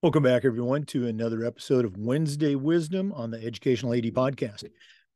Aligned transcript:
Welcome 0.00 0.22
back, 0.22 0.44
everyone, 0.44 0.84
to 0.84 1.08
another 1.08 1.44
episode 1.44 1.84
of 1.84 1.96
Wednesday 1.96 2.54
Wisdom 2.54 3.12
on 3.14 3.32
the 3.32 3.44
Educational 3.44 3.94
AD 3.94 4.04
Podcast. 4.04 4.62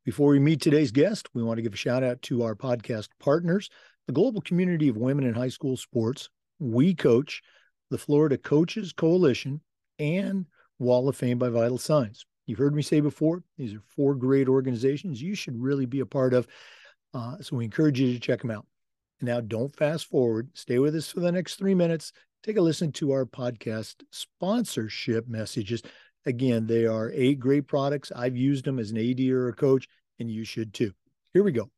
Before 0.03 0.31
we 0.31 0.39
meet 0.39 0.59
today's 0.59 0.91
guest, 0.91 1.29
we 1.33 1.41
want 1.41 1.57
to 1.57 1.61
give 1.61 1.73
a 1.73 1.77
shout 1.77 2.03
out 2.03 2.21
to 2.23 2.43
our 2.43 2.53
podcast 2.53 3.07
partners, 3.17 3.69
the 4.07 4.13
global 4.13 4.41
community 4.41 4.89
of 4.89 4.97
women 4.97 5.23
in 5.23 5.33
high 5.33 5.47
school 5.47 5.77
sports, 5.77 6.29
We 6.59 6.93
Coach, 6.93 7.41
the 7.91 7.97
Florida 7.97 8.37
Coaches 8.37 8.91
Coalition, 8.91 9.61
and 9.99 10.47
Wall 10.79 11.07
of 11.07 11.15
Fame 11.15 11.39
by 11.39 11.47
Vital 11.47 11.77
Signs. 11.77 12.25
You've 12.45 12.59
heard 12.59 12.75
me 12.75 12.81
say 12.81 12.99
before, 12.99 13.41
these 13.57 13.73
are 13.73 13.81
four 13.95 14.15
great 14.15 14.49
organizations 14.49 15.21
you 15.21 15.33
should 15.33 15.57
really 15.61 15.85
be 15.85 16.01
a 16.01 16.05
part 16.05 16.33
of. 16.33 16.45
Uh, 17.13 17.37
so 17.39 17.55
we 17.55 17.63
encourage 17.63 18.01
you 18.01 18.11
to 18.11 18.19
check 18.19 18.41
them 18.41 18.51
out. 18.51 18.65
Now, 19.21 19.39
don't 19.39 19.73
fast 19.73 20.07
forward. 20.07 20.49
Stay 20.55 20.79
with 20.79 20.93
us 20.93 21.09
for 21.09 21.21
the 21.21 21.31
next 21.31 21.55
three 21.55 21.73
minutes 21.73 22.11
take 22.43 22.57
a 22.57 22.61
listen 22.61 22.91
to 22.93 23.11
our 23.11 23.25
podcast 23.25 23.95
sponsorship 24.11 25.27
messages. 25.27 25.81
Again, 26.25 26.67
they 26.67 26.85
are 26.85 27.11
eight 27.13 27.39
great 27.39 27.67
products. 27.67 28.11
I've 28.15 28.37
used 28.37 28.65
them 28.65 28.79
as 28.79 28.91
an 28.91 28.97
AD 28.97 29.19
or 29.29 29.49
a 29.49 29.53
coach, 29.53 29.87
and 30.19 30.29
you 30.29 30.43
should 30.43 30.73
too. 30.73 30.91
Here 31.33 31.43
we 31.43 31.51
go. 31.51 31.69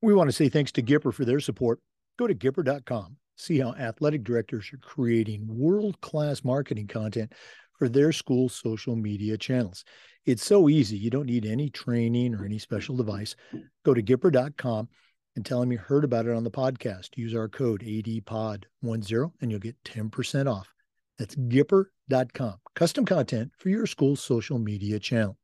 We 0.00 0.14
want 0.14 0.28
to 0.28 0.32
say 0.36 0.48
thanks 0.48 0.72
to 0.72 0.82
Gipper 0.82 1.12
for 1.12 1.24
their 1.24 1.40
support. 1.40 1.80
Go 2.18 2.26
to 2.26 2.34
Gipper.com. 2.34 3.16
See 3.36 3.58
how 3.58 3.72
athletic 3.74 4.24
directors 4.24 4.70
are 4.72 4.78
creating 4.78 5.46
world 5.48 6.00
class 6.00 6.44
marketing 6.44 6.88
content 6.88 7.32
for 7.78 7.88
their 7.88 8.12
school 8.12 8.48
social 8.48 8.96
media 8.96 9.36
channels. 9.38 9.84
It's 10.26 10.44
so 10.44 10.68
easy. 10.68 10.96
You 10.96 11.10
don't 11.10 11.26
need 11.26 11.46
any 11.46 11.70
training 11.70 12.34
or 12.34 12.44
any 12.44 12.58
special 12.58 12.96
device. 12.96 13.34
Go 13.84 13.94
to 13.94 14.02
Gipper.com 14.02 14.88
and 15.38 15.46
tell 15.46 15.60
them 15.60 15.70
you 15.70 15.78
heard 15.78 16.02
about 16.02 16.26
it 16.26 16.34
on 16.34 16.42
the 16.42 16.50
podcast. 16.50 17.16
Use 17.16 17.32
our 17.32 17.46
code 17.46 17.82
ADPOD10 17.82 19.32
and 19.40 19.50
you'll 19.52 19.60
get 19.60 19.80
10% 19.84 20.52
off. 20.52 20.74
That's 21.16 21.36
Gipper.com, 21.36 22.56
custom 22.74 23.04
content 23.04 23.52
for 23.56 23.68
your 23.68 23.86
school's 23.86 24.20
social 24.20 24.58
media 24.58 24.98
channel. 24.98 25.36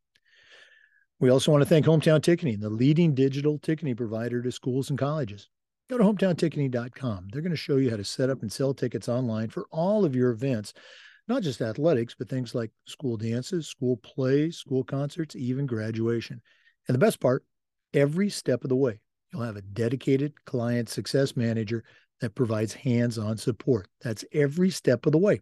We 1.20 1.30
also 1.30 1.52
want 1.52 1.62
to 1.62 1.68
thank 1.68 1.86
Hometown 1.86 2.20
Ticketing, 2.20 2.58
the 2.58 2.68
leading 2.68 3.14
digital 3.14 3.56
ticketing 3.60 3.94
provider 3.94 4.42
to 4.42 4.50
schools 4.50 4.90
and 4.90 4.98
colleges. 4.98 5.48
Go 5.88 5.96
to 5.96 6.02
hometownticketing.com. 6.02 7.28
They're 7.30 7.42
going 7.42 7.52
to 7.52 7.56
show 7.56 7.76
you 7.76 7.90
how 7.90 7.96
to 7.96 8.02
set 8.02 8.30
up 8.30 8.42
and 8.42 8.52
sell 8.52 8.74
tickets 8.74 9.08
online 9.08 9.48
for 9.48 9.68
all 9.70 10.04
of 10.04 10.16
your 10.16 10.32
events, 10.32 10.74
not 11.28 11.44
just 11.44 11.60
athletics, 11.60 12.16
but 12.18 12.28
things 12.28 12.52
like 12.52 12.72
school 12.88 13.16
dances, 13.16 13.68
school 13.68 13.96
plays, 13.98 14.56
school 14.56 14.82
concerts, 14.82 15.36
even 15.36 15.66
graduation. 15.66 16.42
And 16.88 16.96
the 16.96 16.98
best 16.98 17.20
part, 17.20 17.44
every 17.92 18.28
step 18.28 18.64
of 18.64 18.70
the 18.70 18.76
way, 18.76 18.98
You'll 19.34 19.42
have 19.42 19.56
a 19.56 19.62
dedicated 19.62 20.32
client 20.44 20.88
success 20.88 21.36
manager 21.36 21.82
that 22.20 22.36
provides 22.36 22.72
hands 22.72 23.18
on 23.18 23.36
support. 23.36 23.88
That's 24.00 24.24
every 24.32 24.70
step 24.70 25.06
of 25.06 25.12
the 25.12 25.18
way. 25.18 25.40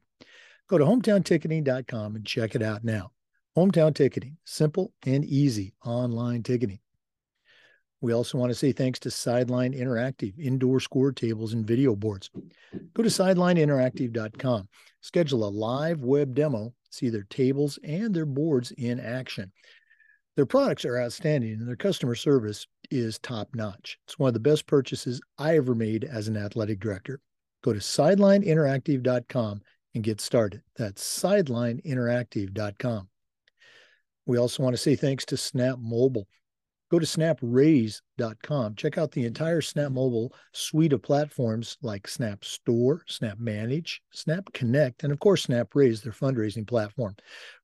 Go 0.66 0.78
to 0.78 0.84
hometownticketing.com 0.84 2.16
and 2.16 2.24
check 2.24 2.54
it 2.54 2.62
out 2.62 2.84
now. 2.84 3.12
Hometown 3.54 3.94
Ticketing, 3.94 4.38
simple 4.44 4.94
and 5.04 5.26
easy 5.26 5.74
online 5.84 6.42
ticketing. 6.42 6.78
We 8.00 8.14
also 8.14 8.38
want 8.38 8.48
to 8.48 8.54
say 8.54 8.72
thanks 8.72 8.98
to 9.00 9.10
Sideline 9.10 9.74
Interactive, 9.74 10.38
indoor 10.38 10.80
score 10.80 11.12
tables 11.12 11.52
and 11.52 11.66
video 11.66 11.94
boards. 11.94 12.30
Go 12.94 13.02
to 13.02 13.10
sidelineinteractive.com, 13.10 14.68
schedule 15.02 15.44
a 15.44 15.50
live 15.50 16.00
web 16.00 16.34
demo, 16.34 16.72
see 16.90 17.10
their 17.10 17.24
tables 17.24 17.78
and 17.84 18.14
their 18.14 18.24
boards 18.24 18.70
in 18.72 18.98
action. 18.98 19.52
Their 20.36 20.46
products 20.46 20.84
are 20.84 20.98
outstanding 20.98 21.52
and 21.52 21.68
their 21.68 21.76
customer 21.76 22.14
service 22.14 22.66
is 22.90 23.18
top 23.18 23.48
notch. 23.54 23.98
It's 24.06 24.18
one 24.18 24.28
of 24.28 24.34
the 24.34 24.40
best 24.40 24.66
purchases 24.66 25.20
I 25.38 25.56
ever 25.56 25.74
made 25.74 26.04
as 26.04 26.28
an 26.28 26.36
athletic 26.36 26.80
director. 26.80 27.20
Go 27.62 27.72
to 27.72 27.78
sidelineinteractive.com 27.78 29.62
and 29.94 30.04
get 30.04 30.20
started. 30.20 30.62
That's 30.76 31.02
sidelineinteractive.com. 31.22 33.08
We 34.24 34.38
also 34.38 34.62
want 34.62 34.74
to 34.74 34.82
say 34.82 34.96
thanks 34.96 35.24
to 35.26 35.36
Snap 35.36 35.78
Mobile. 35.78 36.26
Go 36.92 36.98
to 36.98 37.06
snapraise.com. 37.06 38.74
Check 38.74 38.98
out 38.98 39.12
the 39.12 39.24
entire 39.24 39.62
Snap 39.62 39.92
Mobile 39.92 40.34
suite 40.52 40.92
of 40.92 41.00
platforms 41.02 41.78
like 41.80 42.06
Snap 42.06 42.44
Store, 42.44 43.02
Snap 43.06 43.38
Manage, 43.38 44.02
Snap 44.12 44.52
Connect, 44.52 45.02
and 45.02 45.10
of 45.10 45.18
course, 45.18 45.44
Snap 45.44 45.74
Raise, 45.74 46.02
their 46.02 46.12
fundraising 46.12 46.66
platform. 46.66 47.16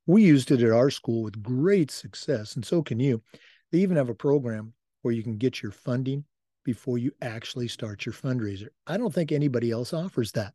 We 0.07 0.23
used 0.23 0.51
it 0.51 0.63
at 0.63 0.73
our 0.73 0.89
school 0.89 1.25
with 1.25 1.43
great 1.43 1.91
success, 1.91 2.57
and 2.57 2.65
so 2.65 2.83
can 2.83 2.99
you. 3.01 3.23
They 3.71 3.81
even 3.81 3.99
have 3.99 4.09
a 4.09 4.15
program 4.15 4.73
where 5.03 5.13
you 5.13 5.23
can 5.23 5.37
get 5.37 5.63
your 5.63 5.73
funding 5.73 6.25
before 6.65 6.97
you 6.97 7.13
actually 7.21 7.69
start 7.69 8.07
your 8.07 8.15
fundraiser. 8.15 8.69
I 8.87 8.97
don't 8.97 9.13
think 9.13 9.31
anybody 9.31 9.71
else 9.71 9.93
offers 9.93 10.33
that. 10.33 10.55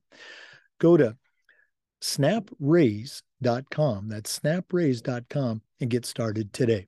Go 0.80 0.98
to 0.98 1.16
snapraise.com. 2.02 3.22
That's 4.10 4.40
snapraise.com 4.40 5.62
and 5.80 5.90
get 5.92 6.08
started 6.08 6.54
today. 6.54 6.88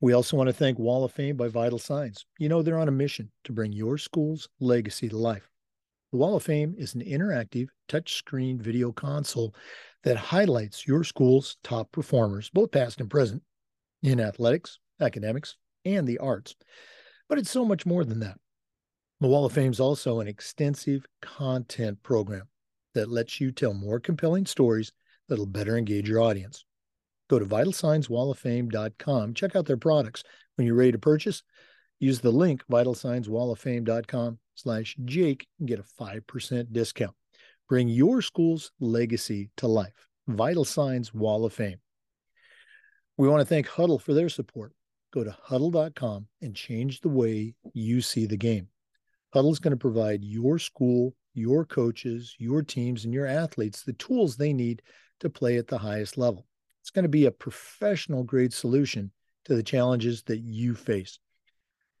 We 0.00 0.12
also 0.12 0.36
want 0.36 0.48
to 0.48 0.52
thank 0.52 0.78
Wall 0.78 1.04
of 1.04 1.12
Fame 1.12 1.38
by 1.38 1.48
Vital 1.48 1.78
Signs. 1.78 2.26
You 2.38 2.50
know, 2.50 2.60
they're 2.60 2.78
on 2.78 2.88
a 2.88 2.92
mission 2.92 3.30
to 3.44 3.52
bring 3.52 3.72
your 3.72 3.96
school's 3.96 4.46
legacy 4.60 5.08
to 5.08 5.16
life. 5.16 5.48
The 6.12 6.18
Wall 6.18 6.36
of 6.36 6.42
Fame 6.42 6.74
is 6.76 6.94
an 6.94 7.00
interactive 7.00 7.68
touchscreen 7.88 8.60
video 8.60 8.92
console 8.92 9.54
that 10.04 10.18
highlights 10.18 10.86
your 10.86 11.02
school's 11.02 11.56
top 11.64 11.90
performers, 11.92 12.50
both 12.50 12.72
past 12.72 13.00
and 13.00 13.08
present, 13.08 13.42
in 14.02 14.20
athletics, 14.20 14.78
academics, 15.00 15.56
and 15.86 16.06
the 16.06 16.18
arts. 16.18 16.54
But 17.30 17.38
it's 17.38 17.50
so 17.50 17.64
much 17.64 17.86
more 17.86 18.04
than 18.04 18.20
that. 18.20 18.36
The 19.22 19.28
Wall 19.28 19.46
of 19.46 19.52
Fame 19.52 19.72
is 19.72 19.80
also 19.80 20.20
an 20.20 20.28
extensive 20.28 21.06
content 21.22 22.02
program 22.02 22.48
that 22.92 23.10
lets 23.10 23.40
you 23.40 23.50
tell 23.50 23.72
more 23.72 23.98
compelling 23.98 24.44
stories 24.44 24.92
that'll 25.26 25.46
better 25.46 25.78
engage 25.78 26.06
your 26.06 26.20
audience. 26.20 26.65
Go 27.28 27.38
to 27.38 27.44
vitalsignswalloffame.com, 27.44 29.34
check 29.34 29.56
out 29.56 29.66
their 29.66 29.76
products. 29.76 30.22
When 30.54 30.66
you're 30.66 30.76
ready 30.76 30.92
to 30.92 30.98
purchase, 30.98 31.42
use 31.98 32.20
the 32.20 32.30
link 32.30 32.62
vitalsignswalloffame.com 32.70 34.38
slash 34.54 34.96
Jake 35.04 35.46
and 35.58 35.68
get 35.68 35.80
a 35.80 36.02
5% 36.02 36.72
discount. 36.72 37.14
Bring 37.68 37.88
your 37.88 38.22
school's 38.22 38.70
legacy 38.78 39.50
to 39.56 39.66
life. 39.66 40.06
Vital 40.28 40.64
Signs 40.64 41.12
Wall 41.12 41.44
of 41.44 41.52
Fame. 41.52 41.78
We 43.16 43.28
want 43.28 43.40
to 43.40 43.46
thank 43.46 43.66
Huddle 43.66 43.98
for 43.98 44.14
their 44.14 44.28
support. 44.28 44.72
Go 45.12 45.24
to 45.24 45.36
huddle.com 45.42 46.26
and 46.42 46.54
change 46.54 47.00
the 47.00 47.08
way 47.08 47.54
you 47.72 48.00
see 48.00 48.26
the 48.26 48.36
game. 48.36 48.68
Huddle 49.32 49.52
is 49.52 49.58
going 49.58 49.72
to 49.72 49.76
provide 49.76 50.22
your 50.22 50.58
school, 50.58 51.14
your 51.34 51.64
coaches, 51.64 52.34
your 52.38 52.62
teams, 52.62 53.04
and 53.04 53.14
your 53.14 53.26
athletes 53.26 53.82
the 53.82 53.92
tools 53.94 54.36
they 54.36 54.52
need 54.52 54.82
to 55.20 55.30
play 55.30 55.56
at 55.56 55.68
the 55.68 55.78
highest 55.78 56.18
level. 56.18 56.46
It's 56.86 56.92
going 56.92 57.02
to 57.02 57.08
be 57.08 57.24
a 57.24 57.32
professional 57.32 58.22
grade 58.22 58.52
solution 58.52 59.10
to 59.46 59.56
the 59.56 59.62
challenges 59.64 60.22
that 60.26 60.38
you 60.38 60.76
face. 60.76 61.18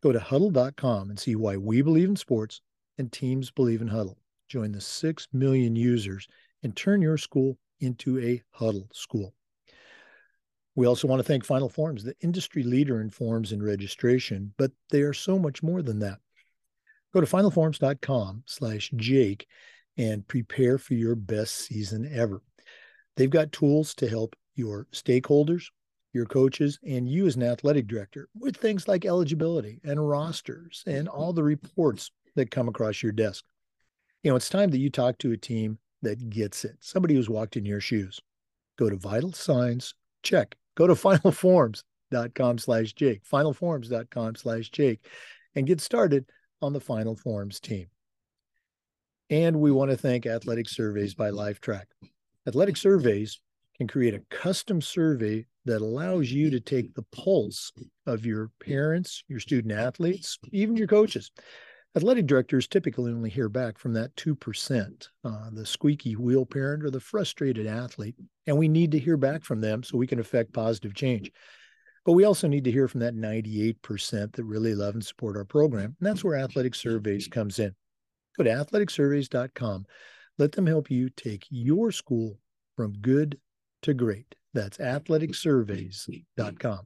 Go 0.00 0.12
to 0.12 0.20
huddle.com 0.20 1.10
and 1.10 1.18
see 1.18 1.34
why 1.34 1.56
we 1.56 1.82
believe 1.82 2.08
in 2.08 2.14
sports 2.14 2.60
and 2.96 3.10
teams 3.10 3.50
believe 3.50 3.82
in 3.82 3.88
huddle. 3.88 4.16
Join 4.48 4.70
the 4.70 4.80
6 4.80 5.26
million 5.32 5.74
users 5.74 6.28
and 6.62 6.76
turn 6.76 7.02
your 7.02 7.18
school 7.18 7.58
into 7.80 8.20
a 8.20 8.40
huddle 8.52 8.86
school. 8.92 9.34
We 10.76 10.86
also 10.86 11.08
want 11.08 11.18
to 11.18 11.26
thank 11.26 11.44
Final 11.44 11.68
Forms, 11.68 12.04
the 12.04 12.14
industry 12.20 12.62
leader 12.62 13.00
in 13.00 13.10
forms 13.10 13.50
and 13.50 13.64
registration, 13.64 14.54
but 14.56 14.70
they 14.90 15.00
are 15.00 15.12
so 15.12 15.36
much 15.36 15.64
more 15.64 15.82
than 15.82 15.98
that. 15.98 16.20
Go 17.12 17.20
to 17.20 17.26
finalforms.com 17.26 18.44
slash 18.46 18.92
Jake 18.94 19.48
and 19.98 20.28
prepare 20.28 20.78
for 20.78 20.94
your 20.94 21.16
best 21.16 21.56
season 21.56 22.08
ever. 22.14 22.40
They've 23.16 23.28
got 23.28 23.50
tools 23.50 23.92
to 23.96 24.08
help 24.08 24.36
your 24.56 24.86
stakeholders, 24.92 25.66
your 26.12 26.26
coaches, 26.26 26.78
and 26.84 27.08
you 27.08 27.26
as 27.26 27.36
an 27.36 27.44
athletic 27.44 27.86
director 27.86 28.28
with 28.38 28.56
things 28.56 28.88
like 28.88 29.04
eligibility 29.04 29.80
and 29.84 30.08
rosters 30.08 30.82
and 30.86 31.06
mm-hmm. 31.06 31.16
all 31.16 31.32
the 31.32 31.42
reports 31.42 32.10
that 32.34 32.50
come 32.50 32.68
across 32.68 33.02
your 33.02 33.12
desk 33.12 33.44
you 34.26 34.32
know, 34.32 34.36
it's 34.36 34.48
time 34.48 34.70
that 34.70 34.78
you 34.78 34.90
talk 34.90 35.18
to 35.18 35.30
a 35.30 35.36
team 35.36 35.78
that 36.02 36.30
gets 36.30 36.64
it. 36.64 36.76
Somebody 36.80 37.14
who's 37.14 37.30
walked 37.30 37.56
in 37.56 37.64
your 37.64 37.80
shoes. 37.80 38.18
Go 38.76 38.90
to 38.90 38.96
Vital 38.96 39.32
Signs, 39.32 39.94
check. 40.24 40.56
Go 40.74 40.88
to 40.88 40.94
finalforms.com 40.94 42.58
slash 42.58 42.92
Jake, 42.94 43.22
finalforms.com 43.24 44.34
slash 44.34 44.70
Jake, 44.70 45.06
and 45.54 45.64
get 45.64 45.80
started 45.80 46.28
on 46.60 46.72
the 46.72 46.80
Final 46.80 47.14
Forms 47.14 47.60
team. 47.60 47.86
And 49.30 49.60
we 49.60 49.70
want 49.70 49.92
to 49.92 49.96
thank 49.96 50.26
Athletic 50.26 50.68
Surveys 50.68 51.14
by 51.14 51.30
Lifetrack. 51.30 51.84
Athletic 52.48 52.76
Surveys 52.76 53.40
can 53.76 53.86
create 53.86 54.14
a 54.14 54.22
custom 54.30 54.80
survey 54.80 55.46
that 55.64 55.82
allows 55.82 56.30
you 56.30 56.50
to 56.50 56.60
take 56.60 56.94
the 56.94 57.04
pulse 57.12 57.72
of 58.06 58.24
your 58.24 58.50
parents, 58.60 59.24
your 59.28 59.40
student 59.40 59.72
athletes, 59.72 60.38
even 60.52 60.76
your 60.76 60.86
coaches 60.86 61.30
Athletic 61.96 62.26
directors 62.26 62.68
typically 62.68 63.10
only 63.10 63.30
hear 63.30 63.48
back 63.48 63.78
from 63.78 63.94
that 63.94 64.14
2%, 64.16 65.08
uh, 65.24 65.50
the 65.50 65.64
squeaky 65.64 66.14
wheel 66.14 66.44
parent 66.44 66.84
or 66.84 66.90
the 66.90 67.00
frustrated 67.00 67.66
athlete. 67.66 68.14
And 68.46 68.58
we 68.58 68.68
need 68.68 68.92
to 68.92 68.98
hear 68.98 69.16
back 69.16 69.42
from 69.44 69.62
them 69.62 69.82
so 69.82 69.96
we 69.96 70.06
can 70.06 70.20
affect 70.20 70.52
positive 70.52 70.92
change. 70.94 71.32
But 72.04 72.12
we 72.12 72.24
also 72.24 72.48
need 72.48 72.64
to 72.64 72.70
hear 72.70 72.86
from 72.86 73.00
that 73.00 73.16
98% 73.16 74.32
that 74.32 74.44
really 74.44 74.74
love 74.74 74.92
and 74.92 75.04
support 75.04 75.38
our 75.38 75.46
program. 75.46 75.96
And 75.98 76.06
that's 76.06 76.22
where 76.22 76.36
Athletic 76.36 76.74
Surveys 76.74 77.28
comes 77.28 77.58
in. 77.58 77.74
Go 78.36 78.44
to 78.44 78.50
athleticsurveys.com. 78.50 79.86
Let 80.36 80.52
them 80.52 80.66
help 80.66 80.90
you 80.90 81.08
take 81.08 81.46
your 81.48 81.92
school 81.92 82.38
from 82.76 82.92
good 83.00 83.38
to 83.86 83.94
great. 83.94 84.34
That's 84.52 84.78
athleticsurveys.com. 84.78 86.80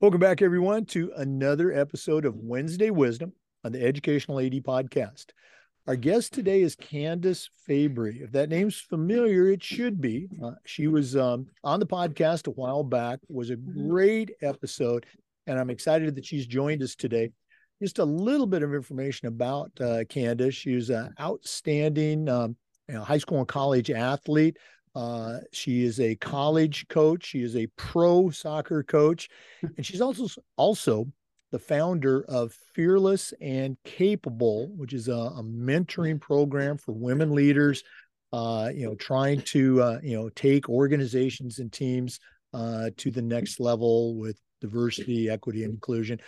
Welcome 0.00 0.20
back, 0.20 0.42
everyone, 0.42 0.84
to 0.86 1.12
another 1.16 1.72
episode 1.72 2.24
of 2.24 2.34
Wednesday 2.36 2.90
Wisdom 2.90 3.32
on 3.62 3.72
the 3.72 3.82
Educational 3.82 4.40
AD 4.40 4.54
podcast. 4.64 5.26
Our 5.86 5.96
guest 5.96 6.32
today 6.32 6.62
is 6.62 6.76
Candice 6.76 7.48
Fabry. 7.66 8.20
If 8.22 8.32
that 8.32 8.48
name's 8.48 8.80
familiar, 8.80 9.50
it 9.50 9.62
should 9.62 10.00
be. 10.00 10.28
Uh, 10.42 10.52
she 10.64 10.86
was 10.86 11.14
um, 11.14 11.46
on 11.62 11.78
the 11.78 11.86
podcast 11.86 12.46
a 12.46 12.52
while 12.52 12.82
back. 12.82 13.20
Was 13.28 13.50
a 13.50 13.56
mm-hmm. 13.56 13.90
great 13.90 14.30
episode, 14.42 15.04
and 15.46 15.58
I'm 15.58 15.70
excited 15.70 16.14
that 16.14 16.24
she's 16.24 16.46
joined 16.46 16.82
us 16.82 16.94
today. 16.94 17.32
Just 17.82 17.98
a 17.98 18.04
little 18.04 18.46
bit 18.46 18.62
of 18.62 18.74
information 18.74 19.26
about 19.26 19.72
uh, 19.80 20.04
Candice. 20.08 20.54
She 20.54 20.76
was 20.76 20.88
an 20.88 21.12
outstanding 21.20 22.28
um, 22.28 22.56
you 22.88 22.94
know, 22.94 23.02
high 23.02 23.18
school 23.18 23.38
and 23.38 23.48
college 23.48 23.90
athlete. 23.90 24.56
Uh, 24.94 25.38
she 25.52 25.82
is 25.82 25.98
a 25.98 26.14
college 26.16 26.86
coach. 26.88 27.26
She 27.26 27.42
is 27.42 27.56
a 27.56 27.66
pro 27.76 28.30
soccer 28.30 28.82
coach, 28.82 29.28
and 29.76 29.84
she's 29.84 30.00
also 30.00 30.28
also 30.56 31.06
the 31.50 31.58
founder 31.58 32.24
of 32.28 32.52
Fearless 32.74 33.34
and 33.40 33.76
Capable, 33.84 34.68
which 34.76 34.92
is 34.92 35.08
a, 35.08 35.12
a 35.12 35.42
mentoring 35.42 36.20
program 36.20 36.76
for 36.76 36.92
women 36.92 37.32
leaders. 37.32 37.82
Uh, 38.32 38.70
you 38.74 38.86
know, 38.86 38.94
trying 38.94 39.40
to 39.42 39.82
uh, 39.82 39.98
you 40.02 40.16
know 40.16 40.28
take 40.30 40.68
organizations 40.68 41.58
and 41.58 41.72
teams 41.72 42.20
uh, 42.54 42.90
to 42.96 43.10
the 43.10 43.22
next 43.22 43.60
level 43.60 44.14
with 44.16 44.38
diversity, 44.60 45.28
equity, 45.28 45.64
and 45.64 45.74
inclusion. 45.74 46.20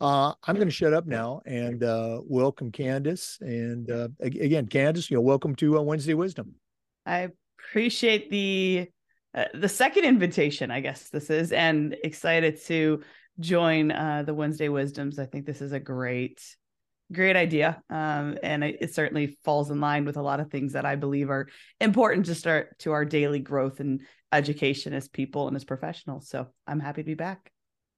Uh, 0.00 0.34
I'm 0.44 0.56
going 0.56 0.68
to 0.68 0.74
shut 0.74 0.92
up 0.92 1.06
now 1.06 1.40
and 1.46 1.82
uh, 1.82 2.20
welcome 2.24 2.70
Candice. 2.70 3.40
And 3.40 3.90
uh, 3.90 4.08
again, 4.20 4.66
Candice, 4.66 5.10
you 5.10 5.16
know, 5.16 5.22
welcome 5.22 5.54
to 5.56 5.78
uh, 5.78 5.82
Wednesday 5.82 6.14
Wisdom. 6.14 6.54
I 7.06 7.30
appreciate 7.58 8.30
the 8.30 8.88
uh, 9.34 9.44
the 9.54 9.68
second 9.68 10.04
invitation, 10.04 10.70
I 10.70 10.80
guess 10.80 11.08
this 11.10 11.30
is, 11.30 11.52
and 11.52 11.96
excited 12.04 12.60
to 12.64 13.02
join 13.38 13.90
uh, 13.90 14.22
the 14.24 14.34
Wednesday 14.34 14.68
Wisdoms. 14.68 15.18
I 15.18 15.26
think 15.26 15.44
this 15.44 15.60
is 15.60 15.72
a 15.72 15.80
great, 15.80 16.42
great 17.12 17.36
idea, 17.36 17.82
um, 17.90 18.38
and 18.42 18.64
it, 18.64 18.78
it, 18.80 18.94
certainly 18.94 19.38
falls 19.44 19.70
in 19.70 19.78
line 19.78 20.06
with 20.06 20.16
a 20.16 20.22
lot 20.22 20.40
of 20.40 20.50
things 20.50 20.72
that 20.72 20.86
I 20.86 20.96
believe 20.96 21.28
are 21.28 21.48
important 21.82 22.26
to 22.26 22.34
start 22.34 22.78
to 22.80 22.92
our 22.92 23.04
daily 23.04 23.38
growth 23.38 23.80
and 23.80 24.00
education 24.32 24.94
as 24.94 25.06
people 25.06 25.48
and 25.48 25.56
as 25.56 25.64
professionals. 25.64 26.30
So 26.30 26.48
I'm 26.66 26.80
happy 26.80 27.02
to 27.02 27.06
be 27.06 27.14
back. 27.14 27.52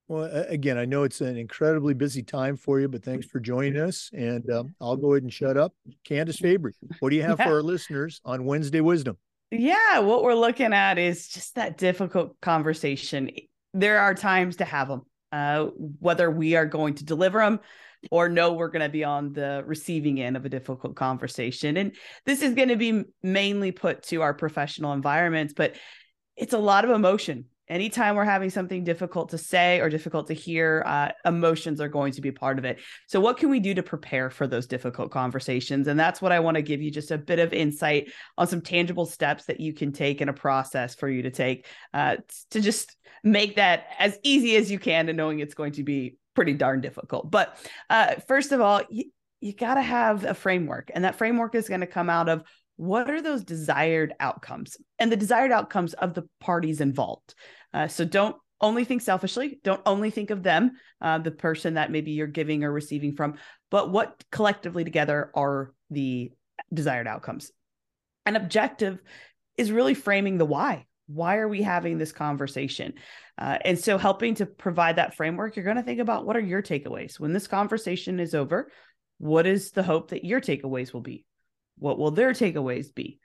Well, 0.08 0.25
again, 0.49 0.78
I 0.78 0.87
know 0.87 1.02
it's 1.02 1.20
an 1.20 1.37
incredibly 1.37 1.93
busy 1.93 2.22
time 2.22 2.56
for 2.56 2.81
you, 2.81 2.88
but 2.88 3.05
thanks 3.05 3.26
for 3.26 3.40
joining 3.40 3.76
us. 3.76 4.10
And 4.14 4.50
um, 4.50 4.75
I'll 4.81 4.96
go 4.96 5.12
ahead 5.12 5.22
and 5.22 5.32
shut 5.32 5.58
up. 5.58 5.75
Candice 6.08 6.38
Fabry, 6.38 6.72
what 7.00 7.10
do 7.10 7.16
you 7.16 7.22
have 7.28 7.38
yeah. 7.38 7.46
for 7.46 7.56
our 7.56 7.62
listeners 7.62 8.22
on 8.25 8.46
Wednesday 8.46 8.81
Wisdom? 8.81 9.19
Yeah, 9.50 9.99
what 9.99 10.22
we're 10.22 10.34
looking 10.34 10.72
at 10.72 10.99
is 10.99 11.28
just 11.28 11.56
that 11.56 11.76
difficult 11.76 12.40
conversation. 12.40 13.31
There 13.75 13.99
are 13.99 14.14
times 14.14 14.56
to 14.56 14.64
have 14.64 14.88
them, 14.88 15.02
uh, 15.31 15.66
whether 15.76 16.31
we 16.31 16.56
are 16.56 16.66
going 16.66 16.94
to 16.94 17.05
deliver 17.05 17.40
them 17.40 17.60
or 18.10 18.28
no, 18.28 18.52
we're 18.52 18.69
going 18.69 18.82
to 18.82 18.88
be 18.88 19.05
on 19.05 19.32
the 19.32 19.62
receiving 19.66 20.20
end 20.20 20.37
of 20.37 20.44
a 20.44 20.49
difficult 20.49 20.96
conversation. 20.96 21.76
And 21.76 21.94
this 22.25 22.43
is 22.43 22.55
going 22.55 22.69
to 22.69 22.76
be 22.76 23.05
mainly 23.22 23.72
put 23.72 24.05
to 24.05 24.22
our 24.22 24.32
professional 24.32 24.93
environments, 24.93 25.52
but 25.52 25.76
it's 26.37 26.52
a 26.52 26.58
lot 26.58 26.84
of 26.84 26.90
emotion 26.93 27.46
anytime 27.69 28.17
we're 28.17 28.25
having 28.25 28.50
something 28.50 28.85
difficult 28.85 29.31
to 29.31 29.38
say 29.38 29.81
or 29.81 29.88
difficult 29.88 30.26
to 30.29 30.35
hear 30.35 30.82
uh, 30.87 31.11
emotions 31.25 31.81
are 31.81 31.88
going 31.88 32.12
to 32.12 32.20
be 32.20 32.32
part 32.32 32.59
of 32.59 32.65
it. 32.65 32.79
So 33.06 33.20
what 33.20 33.37
can 33.37 33.50
we 33.50 33.61
do 33.61 33.75
to 33.75 33.82
prepare 33.82 34.31
for 34.31 34.47
those 34.47 34.67
difficult 34.67 35.11
conversations? 35.11 35.88
And 35.88 35.99
that's 35.99 36.23
what 36.23 36.32
i 36.32 36.41
want 36.41 36.56
to 36.56 36.62
give 36.62 36.81
you 36.81 36.91
just 36.91 37.11
a 37.11 37.19
bit 37.19 37.38
of 37.38 37.53
insight 37.53 38.12
on 38.37 38.47
some 38.47 38.61
tangible 38.61 39.06
steps 39.06 39.44
that 39.47 39.61
you 39.61 39.73
can 39.73 39.93
take 39.93 40.20
in 40.20 40.29
a 40.29 40.32
process 40.32 40.94
for 40.94 41.09
you 41.09 41.23
to 41.23 41.31
take 41.31 41.67
uh, 41.94 42.17
to 42.50 42.61
just 42.61 42.97
make 43.25 43.56
that 43.56 43.87
as 43.99 44.19
easy 44.23 44.56
as 44.56 44.70
you 44.70 44.79
can 44.79 45.09
and 45.09 45.17
knowing 45.17 45.41
it's 45.41 45.55
going 45.55 45.73
to 45.73 45.82
be 45.82 46.17
pretty 46.35 46.55
darn 46.55 46.81
difficult. 46.81 47.31
But 47.31 47.56
uh, 47.91 48.15
first 48.26 48.53
of 48.53 48.61
all 48.61 48.82
you 49.41 49.53
got 49.53 49.75
to 49.75 49.82
have 49.82 50.25
a 50.25 50.35
framework 50.35 50.91
and 50.94 51.05
that 51.05 51.17
framework 51.17 51.55
is 51.55 51.69
going 51.69 51.81
to 51.81 51.87
come 51.87 52.11
out 52.11 52.29
of 52.29 52.43
what 52.76 53.11
are 53.11 53.20
those 53.20 53.43
desired 53.43 54.15
outcomes 54.20 54.76
and 55.00 55.11
the 55.11 55.17
desired 55.17 55.50
outcomes 55.50 55.94
of 55.94 56.15
the 56.15 56.23
parties 56.41 56.81
involved 56.81 57.35
uh, 57.75 57.88
so 57.88 58.05
don't 58.05 58.37
only 58.61 58.85
think 58.85 59.03
selfishly. 59.03 59.61
Don't 59.62 59.82
only 59.87 60.11
think 60.11 60.31
of 60.31 60.43
them 60.43 60.73
uh, 61.00 61.19
the 61.19 61.31
person 61.31 61.75
that 61.75 61.93
maybe 61.93 62.11
you're 62.11 62.26
giving 62.26 62.65
or 62.65 62.73
receiving 62.73 63.15
from 63.15 63.35
but 63.70 63.91
what 63.91 64.25
collectively 64.31 64.85
together 64.85 65.31
are 65.35 65.73
the 65.91 66.32
desired 66.73 67.06
outcomes. 67.06 67.50
An 68.26 68.37
objective 68.37 69.00
is 69.56 69.73
really 69.73 69.94
framing 69.94 70.38
the 70.38 70.44
why. 70.44 70.87
Why 71.06 71.37
are 71.37 71.49
we 71.49 71.62
having 71.62 71.99
this 71.99 72.12
conversation? 72.12 72.94
Uh, 73.38 73.59
and 73.65 73.79
so 73.79 73.99
helping 73.99 74.35
to 74.37 74.47
provide 74.47 74.97
that 74.97 75.15
framework 75.15 75.56
you're 75.56 75.65
going 75.65 75.76
to 75.76 75.82
think 75.82 76.00
about 76.00 76.26
what 76.26 76.37
are 76.37 76.41
your 76.41 76.62
takeaways? 76.62 77.19
When 77.19 77.32
this 77.32 77.47
conversation 77.47 78.20
is 78.20 78.35
over 78.35 78.70
what 79.19 79.47
is 79.47 79.73
the 79.73 79.82
hope 79.82 80.11
that 80.11 80.25
your 80.25 80.41
takeaways 80.41 80.93
will 80.93 81.00
be? 81.00 81.25
What 81.79 81.99
will 81.99 82.11
their 82.11 82.32
takeaways 82.32 82.94
be? 82.94 83.19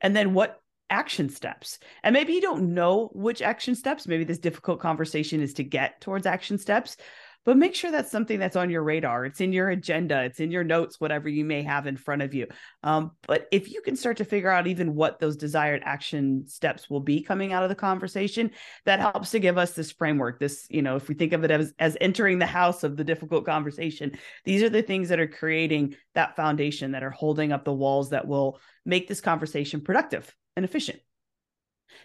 And 0.00 0.14
then 0.14 0.34
what 0.34 0.60
action 0.92 1.28
steps? 1.28 1.78
And 2.04 2.12
maybe 2.12 2.34
you 2.34 2.40
don't 2.40 2.74
know 2.74 3.10
which 3.12 3.42
action 3.42 3.74
steps. 3.74 4.06
Maybe 4.06 4.24
this 4.24 4.38
difficult 4.38 4.78
conversation 4.78 5.40
is 5.40 5.54
to 5.54 5.64
get 5.64 6.00
towards 6.00 6.26
action 6.26 6.58
steps, 6.58 6.96
but 7.44 7.56
make 7.56 7.74
sure 7.74 7.90
that's 7.90 8.10
something 8.10 8.38
that's 8.38 8.54
on 8.54 8.70
your 8.70 8.84
radar. 8.84 9.24
It's 9.24 9.40
in 9.40 9.52
your 9.52 9.68
agenda, 9.68 10.22
it's 10.22 10.38
in 10.38 10.52
your 10.52 10.62
notes, 10.62 11.00
whatever 11.00 11.28
you 11.28 11.44
may 11.44 11.62
have 11.62 11.86
in 11.88 11.96
front 11.96 12.22
of 12.22 12.34
you. 12.34 12.46
Um, 12.84 13.12
but 13.26 13.48
if 13.50 13.72
you 13.72 13.80
can 13.82 13.96
start 13.96 14.18
to 14.18 14.24
figure 14.24 14.50
out 14.50 14.68
even 14.68 14.94
what 14.94 15.18
those 15.18 15.36
desired 15.36 15.82
action 15.84 16.46
steps 16.46 16.88
will 16.88 17.00
be 17.00 17.22
coming 17.22 17.52
out 17.52 17.64
of 17.64 17.68
the 17.68 17.74
conversation, 17.74 18.52
that 18.84 19.00
helps 19.00 19.32
to 19.32 19.40
give 19.40 19.58
us 19.58 19.72
this 19.72 19.90
framework. 19.90 20.38
This, 20.38 20.66
you 20.70 20.82
know, 20.82 20.94
if 20.94 21.08
we 21.08 21.16
think 21.16 21.32
of 21.32 21.42
it 21.42 21.50
as, 21.50 21.72
as 21.80 21.96
entering 22.00 22.38
the 22.38 22.46
house 22.46 22.84
of 22.84 22.96
the 22.96 23.04
difficult 23.04 23.44
conversation, 23.44 24.12
these 24.44 24.62
are 24.62 24.70
the 24.70 24.82
things 24.82 25.08
that 25.08 25.20
are 25.20 25.26
creating 25.26 25.96
that 26.14 26.36
foundation 26.36 26.92
that 26.92 27.02
are 27.02 27.10
holding 27.10 27.50
up 27.50 27.64
the 27.64 27.72
walls 27.72 28.10
that 28.10 28.28
will 28.28 28.60
make 28.84 29.08
this 29.08 29.20
conversation 29.20 29.80
productive 29.80 30.32
and 30.56 30.64
efficient. 30.64 31.00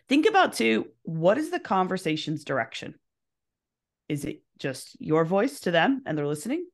Think 0.09 0.25
about 0.25 0.53
too, 0.53 0.87
what 1.03 1.37
is 1.37 1.49
the 1.49 1.59
conversation's 1.59 2.43
direction? 2.43 2.95
Is 4.09 4.25
it 4.25 4.43
just 4.57 4.99
your 4.99 5.25
voice 5.25 5.61
to 5.61 5.71
them 5.71 6.01
and 6.05 6.17
they're 6.17 6.27
listening? 6.27 6.65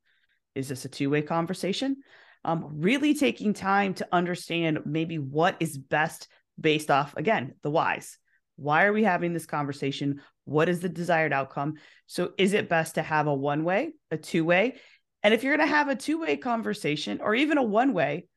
Is 0.56 0.68
this 0.68 0.86
a 0.86 0.90
two 0.90 1.10
way 1.10 1.22
conversation? 1.22 1.98
Um, 2.46 2.80
really 2.80 3.14
taking 3.14 3.54
time 3.54 3.94
to 3.96 4.08
understand 4.12 4.80
maybe 4.86 5.18
what 5.18 5.56
is 5.60 5.78
best 5.78 6.28
based 6.60 6.92
off, 6.92 7.16
again, 7.16 7.56
the 7.64 7.72
whys. 7.72 8.18
Why 8.56 8.86
are 8.86 8.94
we 8.94 9.04
having 9.04 9.34
this 9.34 9.46
conversation? 9.46 10.22
What 10.46 10.70
is 10.70 10.80
the 10.80 10.90
desired 10.90 11.34
outcome? 11.34 11.76
So, 12.06 12.34
is 12.38 12.54
it 12.54 12.70
best 12.70 12.96
to 12.96 13.02
have 13.02 13.28
a 13.28 13.34
one 13.34 13.64
way, 13.64 13.94
a 14.12 14.18
two 14.18 14.46
way? 14.46 14.76
And 15.24 15.34
if 15.34 15.44
you're 15.44 15.56
going 15.56 15.68
to 15.68 15.76
have 15.76 15.88
a 15.88 15.96
two 15.96 16.20
way 16.20 16.38
conversation 16.38 17.20
or 17.22 17.34
even 17.34 17.58
a 17.58 17.64
one 17.64 17.94
way, 17.94 18.28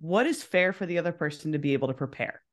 what 0.00 0.26
is 0.26 0.42
fair 0.42 0.72
for 0.72 0.84
the 0.84 0.98
other 0.98 1.12
person 1.12 1.52
to 1.52 1.58
be 1.58 1.72
able 1.72 1.88
to 1.88 1.94
prepare? 1.94 2.43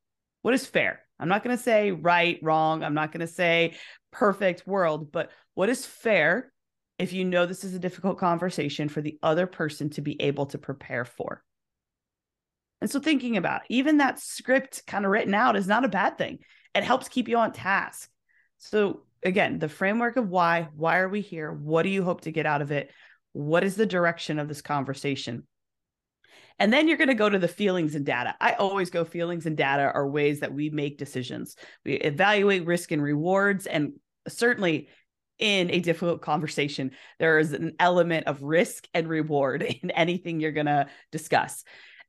What 0.41 0.53
is 0.53 0.65
fair? 0.65 1.01
I'm 1.19 1.29
not 1.29 1.43
going 1.43 1.55
to 1.55 1.63
say 1.63 1.91
right, 1.91 2.39
wrong. 2.41 2.83
I'm 2.83 2.95
not 2.95 3.11
going 3.11 3.25
to 3.25 3.31
say 3.31 3.75
perfect 4.11 4.65
world, 4.65 5.11
but 5.11 5.31
what 5.53 5.69
is 5.69 5.85
fair 5.85 6.51
if 6.97 7.13
you 7.13 7.25
know 7.25 7.45
this 7.45 7.63
is 7.63 7.73
a 7.73 7.79
difficult 7.79 8.17
conversation 8.17 8.89
for 8.89 9.01
the 9.01 9.19
other 9.21 9.47
person 9.47 9.89
to 9.91 10.01
be 10.01 10.19
able 10.21 10.47
to 10.47 10.57
prepare 10.57 11.05
for? 11.05 11.43
And 12.81 12.89
so, 12.89 12.99
thinking 12.99 13.37
about 13.37 13.61
even 13.69 13.97
that 13.97 14.19
script 14.19 14.83
kind 14.87 15.05
of 15.05 15.11
written 15.11 15.35
out 15.35 15.55
is 15.55 15.67
not 15.67 15.85
a 15.85 15.89
bad 15.89 16.17
thing. 16.17 16.39
It 16.73 16.83
helps 16.83 17.07
keep 17.07 17.27
you 17.27 17.37
on 17.37 17.51
task. 17.51 18.09
So, 18.57 19.03
again, 19.23 19.59
the 19.59 19.69
framework 19.69 20.17
of 20.17 20.29
why, 20.29 20.69
why 20.75 20.97
are 20.97 21.09
we 21.09 21.21
here? 21.21 21.51
What 21.51 21.83
do 21.83 21.89
you 21.89 22.03
hope 22.03 22.21
to 22.21 22.31
get 22.31 22.47
out 22.47 22.63
of 22.63 22.71
it? 22.71 22.91
What 23.33 23.63
is 23.63 23.75
the 23.75 23.85
direction 23.85 24.39
of 24.39 24.47
this 24.47 24.61
conversation? 24.61 25.45
And 26.61 26.71
then 26.71 26.87
you're 26.87 26.97
going 26.97 27.07
to 27.07 27.15
go 27.15 27.27
to 27.27 27.39
the 27.39 27.47
feelings 27.47 27.95
and 27.95 28.05
data. 28.05 28.35
I 28.39 28.53
always 28.53 28.91
go 28.91 29.03
feelings 29.03 29.47
and 29.47 29.57
data 29.57 29.81
are 29.81 30.07
ways 30.07 30.41
that 30.41 30.53
we 30.53 30.69
make 30.69 30.99
decisions. 30.99 31.55
We 31.83 31.93
evaluate 31.93 32.67
risk 32.67 32.91
and 32.91 33.01
rewards. 33.01 33.65
And 33.65 33.93
certainly 34.27 34.89
in 35.39 35.71
a 35.71 35.79
difficult 35.79 36.21
conversation, 36.21 36.91
there 37.17 37.39
is 37.39 37.53
an 37.53 37.73
element 37.79 38.27
of 38.27 38.43
risk 38.43 38.87
and 38.93 39.09
reward 39.09 39.63
in 39.81 39.89
anything 39.89 40.39
you're 40.39 40.51
going 40.51 40.67
to 40.67 40.85
discuss. 41.11 41.63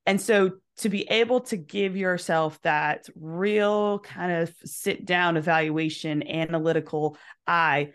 And 0.04 0.20
so 0.20 0.50
to 0.78 0.90
be 0.90 1.10
able 1.10 1.40
to 1.40 1.56
give 1.56 1.96
yourself 1.96 2.60
that 2.60 3.06
real 3.16 4.00
kind 4.00 4.32
of 4.32 4.54
sit 4.66 5.06
down 5.06 5.38
evaluation, 5.38 6.28
analytical 6.28 7.16
eye, 7.46 7.92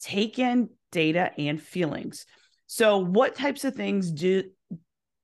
take 0.00 0.38
in 0.38 0.70
data 0.90 1.32
and 1.36 1.60
feelings. 1.60 2.24
So, 2.66 2.98
what 2.98 3.34
types 3.34 3.64
of 3.64 3.74
things 3.74 4.10
do 4.10 4.44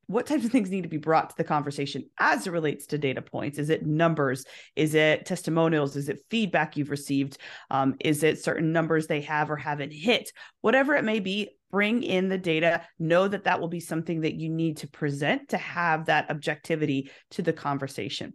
what 0.07 0.27
types 0.27 0.45
of 0.45 0.53
things 0.53 0.71
need 0.71 0.83
to 0.83 0.89
be 0.89 0.97
brought 0.97 1.31
to 1.31 1.37
the 1.37 1.45
conversation 1.45 2.05
as 2.19 2.47
it 2.47 2.53
relates 2.53 2.87
to 2.89 2.99
data 2.99 3.23
points? 3.23 3.59
Is 3.59 3.71
it 3.71 3.87
numbers? 3.87 4.45
Is 4.77 4.95
it 4.95 5.27
testimonials? 5.27 5.97
Is 5.97 6.09
it 6.09 6.25
feedback 6.31 6.77
you've 6.77 6.91
received? 6.91 7.39
Um, 7.71 7.95
is 8.01 8.23
it 8.23 8.43
certain 8.43 8.73
numbers 8.73 9.07
they 9.07 9.23
have 9.23 9.51
or 9.51 9.57
haven't 9.57 9.93
hit? 9.93 10.31
Whatever 10.61 10.95
it 10.95 11.05
may 11.05 11.21
be, 11.21 11.51
bring 11.71 12.03
in 12.03 12.29
the 12.29 12.39
data, 12.39 12.83
know 12.99 13.27
that 13.27 13.45
that 13.45 13.61
will 13.61 13.69
be 13.69 13.81
something 13.81 14.21
that 14.21 14.35
you 14.35 14.49
need 14.49 14.79
to 14.79 14.89
present 14.89 15.49
to 15.49 15.57
have 15.57 16.07
that 16.07 16.31
objectivity 16.31 17.11
to 17.33 17.43
the 17.43 17.53
conversation. 17.53 18.33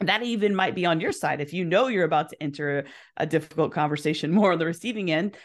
That 0.00 0.22
even 0.22 0.54
might 0.54 0.74
be 0.74 0.86
on 0.86 1.00
your 1.00 1.12
side. 1.12 1.40
If 1.40 1.52
you 1.52 1.64
know 1.64 1.86
you're 1.86 2.04
about 2.04 2.30
to 2.30 2.42
enter 2.42 2.80
a, 2.80 2.84
a 3.16 3.26
difficult 3.26 3.72
conversation 3.72 4.30
more 4.32 4.52
on 4.52 4.58
the 4.58 4.66
receiving 4.66 5.10
end, 5.10 5.36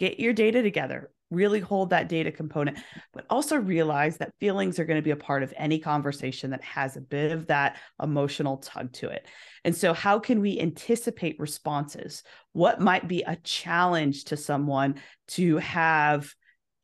get 0.00 0.18
your 0.18 0.32
data 0.32 0.62
together 0.62 1.10
really 1.34 1.60
hold 1.60 1.90
that 1.90 2.08
data 2.08 2.30
component, 2.30 2.78
but 3.12 3.26
also 3.30 3.56
realize 3.56 4.16
that 4.18 4.34
feelings 4.40 4.78
are 4.78 4.84
going 4.84 4.98
to 4.98 5.02
be 5.02 5.10
a 5.10 5.16
part 5.16 5.42
of 5.42 5.52
any 5.56 5.78
conversation 5.78 6.50
that 6.50 6.62
has 6.64 6.96
a 6.96 7.00
bit 7.00 7.32
of 7.32 7.46
that 7.48 7.76
emotional 8.02 8.58
tug 8.58 8.92
to 8.92 9.08
it. 9.08 9.26
And 9.64 9.74
so, 9.74 9.92
how 9.92 10.18
can 10.18 10.40
we 10.40 10.60
anticipate 10.60 11.38
responses? 11.38 12.22
What 12.52 12.80
might 12.80 13.08
be 13.08 13.22
a 13.22 13.36
challenge 13.36 14.24
to 14.24 14.36
someone 14.36 14.96
to 15.28 15.58
have 15.58 16.34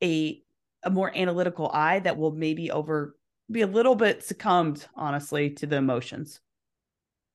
a, 0.02 0.42
a 0.82 0.90
more 0.90 1.16
analytical 1.16 1.70
eye 1.72 2.00
that 2.00 2.16
will 2.16 2.32
maybe 2.32 2.70
over 2.70 3.16
be 3.50 3.62
a 3.62 3.66
little 3.66 3.94
bit 3.94 4.24
succumbed, 4.24 4.86
honestly, 4.94 5.50
to 5.50 5.66
the 5.66 5.76
emotions? 5.76 6.40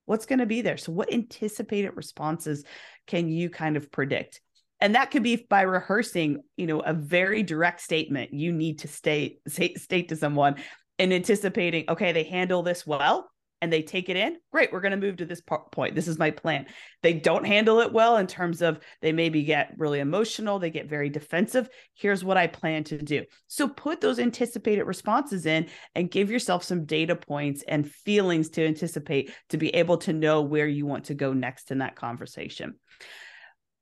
What's 0.06 0.26
going 0.26 0.40
to 0.40 0.46
be 0.46 0.62
there? 0.62 0.78
So, 0.78 0.92
what 0.92 1.12
anticipated 1.12 1.92
responses 1.96 2.64
can 3.08 3.28
you 3.28 3.50
kind 3.50 3.78
of 3.78 3.92
predict? 3.92 4.42
And 4.82 4.96
that 4.96 5.12
could 5.12 5.24
be 5.24 5.46
by 5.50 5.62
rehearsing 5.62 6.42
you 6.58 6.68
know 6.68 6.80
a 6.80 6.94
very 6.94 7.44
direct 7.44 7.82
statement 7.82 8.34
you 8.34 8.52
need 8.52 8.80
to 8.80 8.88
state 8.88 9.40
state 9.48 10.10
to 10.10 10.16
someone 10.16 10.56
and 11.00 11.14
anticipating 11.14 11.86
okay 11.90 12.12
they 12.12 12.24
handle 12.24 12.64
this 12.64 12.86
well 12.86 13.30
and 13.62 13.72
they 13.72 13.82
take 13.82 14.10
it 14.10 14.16
in. 14.16 14.38
Great 14.52 14.72
we're 14.72 14.82
going 14.82 14.92
to 14.92 14.98
move 14.98 15.18
to 15.18 15.26
this 15.26 15.42
point. 15.72 15.96
This 15.96 16.08
is 16.08 16.20
my 16.20 16.30
plan. 16.30 16.68
They 17.02 17.14
don't 17.14 17.46
handle 17.46 17.80
it 17.80 17.92
well 17.92 18.18
in 18.18 18.28
terms 18.28 18.62
of 18.62 18.80
they 19.02 19.12
maybe 19.12 19.44
get 19.44 19.74
really 19.78 20.00
emotional 20.00 20.60
they 20.60 20.70
get 20.70 20.90
very 20.90 21.10
defensive. 21.10 21.68
Here's 21.96 22.24
what 22.24 22.38
i 22.38 22.48
plan 22.48 22.84
to 22.86 23.02
do. 23.02 23.24
So 23.48 23.68
put 23.68 24.02
those 24.02 24.20
anticipated 24.20 24.84
responses 24.84 25.46
in 25.46 25.68
and 25.96 26.12
give 26.12 26.30
yourself 26.30 26.64
some 26.64 26.86
data 26.86 27.16
points 27.16 27.64
and 27.68 27.90
feelings 27.90 28.50
to 28.52 28.66
anticipate 28.66 29.32
to 29.50 29.58
be 29.58 29.70
able 29.70 29.98
to 30.00 30.14
know 30.14 30.42
where 30.42 30.68
you 30.68 30.86
want 30.86 31.06
to 31.06 31.16
go 31.16 31.34
next 31.34 31.72
in 31.72 31.80
that 31.80 31.96
conversation 31.96 32.76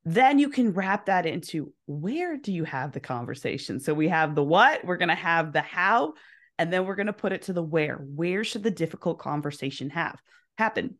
then 0.04 0.38
you 0.38 0.48
can 0.48 0.72
wrap 0.72 1.06
that 1.06 1.26
into 1.26 1.72
where 1.86 2.36
do 2.36 2.52
you 2.52 2.64
have 2.64 2.92
the 2.92 3.00
conversation? 3.00 3.80
So 3.80 3.94
we 3.94 4.08
have 4.08 4.34
the 4.34 4.44
what, 4.44 4.84
we're 4.84 4.98
going 4.98 5.08
to 5.08 5.14
have 5.14 5.52
the 5.52 5.62
how, 5.62 6.14
and 6.58 6.72
then 6.72 6.84
we're 6.84 6.94
going 6.94 7.06
to 7.06 7.12
put 7.12 7.32
it 7.32 7.42
to 7.42 7.52
the 7.52 7.62
where. 7.62 7.96
Where 7.96 8.44
should 8.44 8.62
the 8.62 8.70
difficult 8.70 9.18
conversation 9.18 9.90
have 9.90 10.20
happen? 10.58 10.96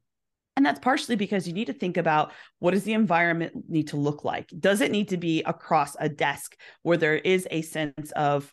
And 0.56 0.64
that's 0.64 0.80
partially 0.80 1.16
because 1.16 1.46
you 1.46 1.52
need 1.52 1.66
to 1.66 1.73
think 1.73 1.96
about 1.96 2.32
what 2.61 2.70
does 2.70 2.84
the 2.84 2.92
environment 2.92 3.52
need 3.68 3.88
to 3.88 3.96
look 3.96 4.25
like? 4.25 4.49
Does 4.58 4.80
it 4.80 4.92
need 4.92 5.08
to 5.08 5.16
be 5.16 5.42
across 5.42 5.96
a 5.99 6.08
desk 6.08 6.56
where 6.82 6.96
there 6.96 7.16
is 7.16 7.46
a 7.50 7.62
sense 7.62 8.12
of 8.12 8.52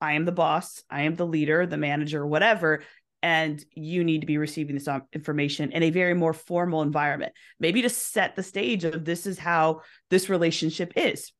I 0.00 0.12
am 0.12 0.24
the 0.24 0.32
boss, 0.32 0.82
I 0.90 1.02
am 1.02 1.16
the 1.16 1.26
leader, 1.26 1.66
the 1.66 1.76
manager, 1.76 2.26
whatever, 2.26 2.82
and 3.24 3.64
you 3.72 4.04
need 4.04 4.20
to 4.20 4.26
be 4.26 4.36
receiving 4.36 4.74
this 4.74 4.86
um, 4.86 5.04
information 5.14 5.72
in 5.72 5.82
a 5.82 5.88
very 5.88 6.12
more 6.12 6.34
formal 6.34 6.82
environment. 6.82 7.32
Maybe 7.58 7.80
to 7.80 7.88
set 7.88 8.36
the 8.36 8.42
stage 8.42 8.84
of 8.84 9.06
this 9.06 9.26
is 9.26 9.38
how 9.38 9.80
this 10.10 10.28
relationship 10.28 10.92
is. 10.94 11.32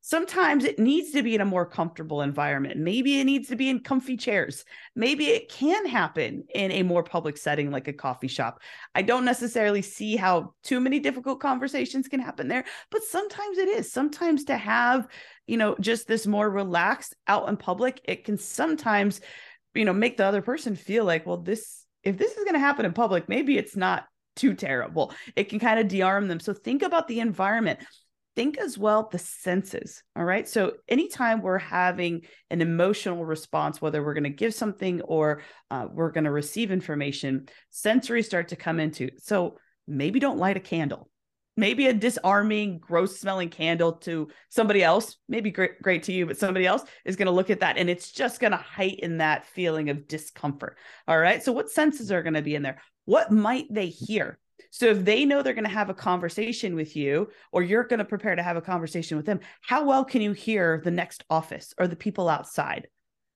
Sometimes 0.00 0.64
it 0.64 0.80
needs 0.80 1.12
to 1.12 1.22
be 1.22 1.36
in 1.36 1.40
a 1.40 1.46
more 1.46 1.66
comfortable 1.66 2.20
environment. 2.20 2.78
Maybe 2.78 3.20
it 3.20 3.24
needs 3.24 3.48
to 3.48 3.56
be 3.56 3.70
in 3.70 3.80
comfy 3.80 4.16
chairs. 4.16 4.64
Maybe 4.96 5.26
it 5.26 5.48
can 5.48 5.86
happen 5.86 6.44
in 6.52 6.72
a 6.72 6.82
more 6.82 7.04
public 7.04 7.36
setting 7.36 7.70
like 7.70 7.86
a 7.86 7.92
coffee 7.92 8.28
shop. 8.28 8.60
I 8.96 9.02
don't 9.02 9.24
necessarily 9.24 9.82
see 9.82 10.16
how 10.16 10.54
too 10.64 10.80
many 10.80 10.98
difficult 10.98 11.38
conversations 11.38 12.08
can 12.08 12.18
happen 12.18 12.48
there 12.48 12.64
but 12.90 13.04
sometimes 13.04 13.56
it 13.56 13.68
is. 13.68 13.92
Sometimes 13.92 14.44
to 14.46 14.56
have 14.56 15.06
you 15.46 15.56
know 15.56 15.76
just 15.78 16.08
this 16.08 16.26
more 16.26 16.50
relaxed 16.50 17.14
out 17.28 17.48
in 17.48 17.56
public 17.56 18.00
it 18.04 18.24
can 18.24 18.36
sometimes 18.36 19.20
you 19.74 19.84
know 19.84 19.92
make 19.92 20.16
the 20.16 20.24
other 20.24 20.42
person 20.42 20.76
feel 20.76 21.04
like 21.04 21.26
well 21.26 21.38
this 21.38 21.84
if 22.02 22.16
this 22.16 22.32
is 22.32 22.44
going 22.44 22.54
to 22.54 22.60
happen 22.60 22.84
in 22.84 22.92
public 22.92 23.28
maybe 23.28 23.56
it's 23.56 23.76
not 23.76 24.06
too 24.36 24.54
terrible. 24.54 25.12
It 25.36 25.48
can 25.48 25.58
kind 25.58 25.78
of 25.78 25.88
de-arm 25.88 26.28
them. 26.28 26.40
So 26.40 26.52
think 26.52 26.82
about 26.82 27.08
the 27.08 27.20
environment. 27.20 27.80
Think 28.36 28.58
as 28.58 28.76
well 28.76 29.08
the 29.12 29.18
senses 29.18 30.02
all 30.16 30.24
right? 30.24 30.48
So 30.48 30.72
anytime 30.88 31.40
we're 31.40 31.58
having 31.58 32.22
an 32.50 32.60
emotional 32.60 33.24
response 33.24 33.80
whether 33.80 34.02
we're 34.02 34.14
going 34.14 34.24
to 34.24 34.30
give 34.30 34.54
something 34.54 35.00
or 35.02 35.42
uh, 35.70 35.86
we're 35.88 36.10
going 36.10 36.24
to 36.24 36.32
receive 36.32 36.72
information 36.72 37.48
sensory 37.70 38.24
start 38.24 38.48
to 38.48 38.56
come 38.56 38.80
into. 38.80 39.10
So 39.18 39.58
maybe 39.86 40.18
don't 40.18 40.38
light 40.38 40.56
a 40.56 40.60
candle 40.60 41.08
maybe 41.56 41.86
a 41.86 41.92
disarming, 41.92 42.78
gross 42.78 43.18
smelling 43.18 43.48
candle 43.48 43.92
to 43.92 44.28
somebody 44.48 44.82
else, 44.82 45.16
maybe 45.28 45.50
great, 45.50 45.80
great 45.82 46.02
to 46.04 46.12
you, 46.12 46.26
but 46.26 46.38
somebody 46.38 46.66
else 46.66 46.82
is 47.04 47.16
going 47.16 47.26
to 47.26 47.32
look 47.32 47.50
at 47.50 47.60
that 47.60 47.78
and 47.78 47.88
it's 47.88 48.10
just 48.10 48.40
going 48.40 48.50
to 48.50 48.56
heighten 48.56 49.18
that 49.18 49.46
feeling 49.46 49.90
of 49.90 50.08
discomfort. 50.08 50.76
All 51.06 51.18
right. 51.18 51.42
So, 51.42 51.52
what 51.52 51.70
senses 51.70 52.10
are 52.10 52.22
going 52.22 52.34
to 52.34 52.42
be 52.42 52.54
in 52.54 52.62
there? 52.62 52.80
What 53.04 53.30
might 53.30 53.66
they 53.70 53.86
hear? 53.86 54.38
So, 54.70 54.86
if 54.86 55.04
they 55.04 55.24
know 55.24 55.42
they're 55.42 55.54
going 55.54 55.64
to 55.64 55.70
have 55.70 55.90
a 55.90 55.94
conversation 55.94 56.74
with 56.74 56.96
you, 56.96 57.28
or 57.52 57.62
you're 57.62 57.84
going 57.84 57.98
to 57.98 58.04
prepare 58.04 58.34
to 58.34 58.42
have 58.42 58.56
a 58.56 58.62
conversation 58.62 59.16
with 59.16 59.26
them, 59.26 59.40
how 59.60 59.84
well 59.84 60.04
can 60.04 60.22
you 60.22 60.32
hear 60.32 60.80
the 60.84 60.90
next 60.90 61.24
office 61.30 61.74
or 61.78 61.86
the 61.86 61.96
people 61.96 62.28
outside? 62.28 62.88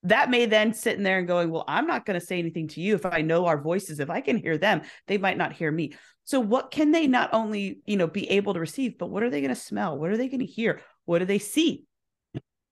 That 0.03 0.29
may 0.29 0.45
then 0.45 0.73
sit 0.73 0.97
in 0.97 1.03
there 1.03 1.19
and 1.19 1.27
going, 1.27 1.49
Well, 1.51 1.65
I'm 1.67 1.87
not 1.87 2.05
going 2.05 2.19
to 2.19 2.25
say 2.25 2.39
anything 2.39 2.67
to 2.69 2.81
you 2.81 2.95
if 2.95 3.05
I 3.05 3.21
know 3.21 3.45
our 3.45 3.61
voices. 3.61 3.99
If 3.99 4.09
I 4.09 4.21
can 4.21 4.37
hear 4.37 4.57
them, 4.57 4.81
they 5.07 5.17
might 5.17 5.37
not 5.37 5.53
hear 5.53 5.71
me. 5.71 5.93
So 6.23 6.39
what 6.39 6.71
can 6.71 6.91
they 6.91 7.07
not 7.07 7.31
only, 7.33 7.79
you 7.85 7.97
know, 7.97 8.07
be 8.07 8.29
able 8.29 8.53
to 8.53 8.59
receive, 8.59 8.97
but 8.97 9.09
what 9.09 9.23
are 9.23 9.29
they 9.29 9.41
going 9.41 9.49
to 9.53 9.59
smell? 9.59 9.97
What 9.97 10.11
are 10.11 10.17
they 10.17 10.27
going 10.27 10.39
to 10.39 10.45
hear? 10.45 10.81
What 11.05 11.19
do 11.19 11.25
they 11.25 11.39
see? 11.39 11.85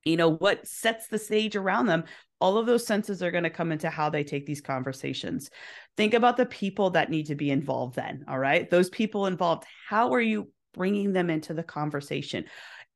You 0.06 0.16
know, 0.16 0.32
what 0.32 0.66
sets 0.68 1.08
the 1.08 1.20
stage 1.20 1.56
around 1.56 1.88
them? 1.88 2.06
All 2.40 2.58
of 2.58 2.68
those 2.68 2.86
senses 2.86 3.24
are 3.24 3.32
going 3.32 3.44
to 3.44 3.50
come 3.50 3.72
into 3.72 3.90
how 3.90 4.10
they 4.10 4.24
take 4.24 4.46
these 4.46 4.62
conversations. 4.62 5.50
Think 5.98 6.14
about 6.14 6.38
the 6.38 6.46
people 6.46 6.92
that 6.92 7.10
need 7.10 7.26
to 7.26 7.36
be 7.36 7.50
involved 7.50 7.96
then. 7.96 8.26
All 8.28 8.38
right. 8.38 8.70
Those 8.70 8.90
people 8.90 9.26
involved, 9.26 9.66
how 9.90 10.14
are 10.14 10.22
you 10.22 10.52
bringing 10.74 11.12
them 11.12 11.30
into 11.30 11.54
the 11.54 11.64
conversation? 11.64 12.46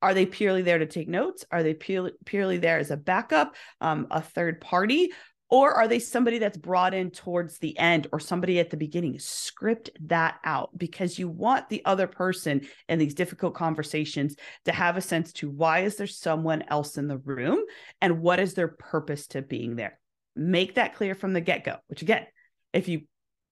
Are 0.02 0.14
they 0.14 0.26
purely 0.26 0.62
there 0.62 0.80
to 0.80 0.86
take 0.86 1.08
notes? 1.08 1.46
Are 1.52 1.64
they 1.64 1.74
purely, 1.74 2.12
purely 2.26 2.58
there 2.58 2.80
as 2.80 2.92
a 2.92 2.98
backup, 2.98 3.56
um, 3.80 4.08
a 4.12 4.22
third 4.22 4.62
party? 4.62 5.12
Or 5.52 5.74
are 5.74 5.88
they 5.90 6.00
somebody 6.00 6.40
that's 6.40 6.58
brought 6.58 6.94
in 6.94 7.12
towards 7.12 7.58
the 7.58 7.78
end 7.78 8.08
or 8.14 8.22
somebody 8.22 8.60
at 8.60 8.70
the 8.70 8.78
beginning? 8.78 9.20
Script 9.20 9.90
that 10.06 10.40
out 10.46 10.70
because 10.78 11.20
you 11.20 11.28
want 11.28 11.68
the 11.68 11.84
other 11.84 12.08
person 12.08 12.62
in 12.88 13.00
these 13.00 13.14
difficult 13.14 13.54
conversations 13.54 14.38
to 14.64 14.72
have 14.72 14.96
a 14.96 15.02
sense 15.02 15.34
to 15.34 15.50
why 15.50 15.80
is 15.80 15.98
there 15.98 16.08
someone 16.08 16.64
else 16.70 16.98
in 16.98 17.10
the 17.10 17.18
room 17.18 17.62
and 18.00 18.22
what 18.22 18.40
is 18.40 18.54
their 18.54 18.70
purpose 18.70 19.28
to 19.28 19.42
being 19.42 19.76
there. 19.76 20.00
Make 20.38 20.76
that 20.76 20.96
clear 20.96 21.16
from 21.16 21.34
the 21.34 21.42
get 21.42 21.66
go, 21.66 21.76
which 21.88 22.02
again, 22.02 22.26
if 22.72 22.88
you 22.88 23.02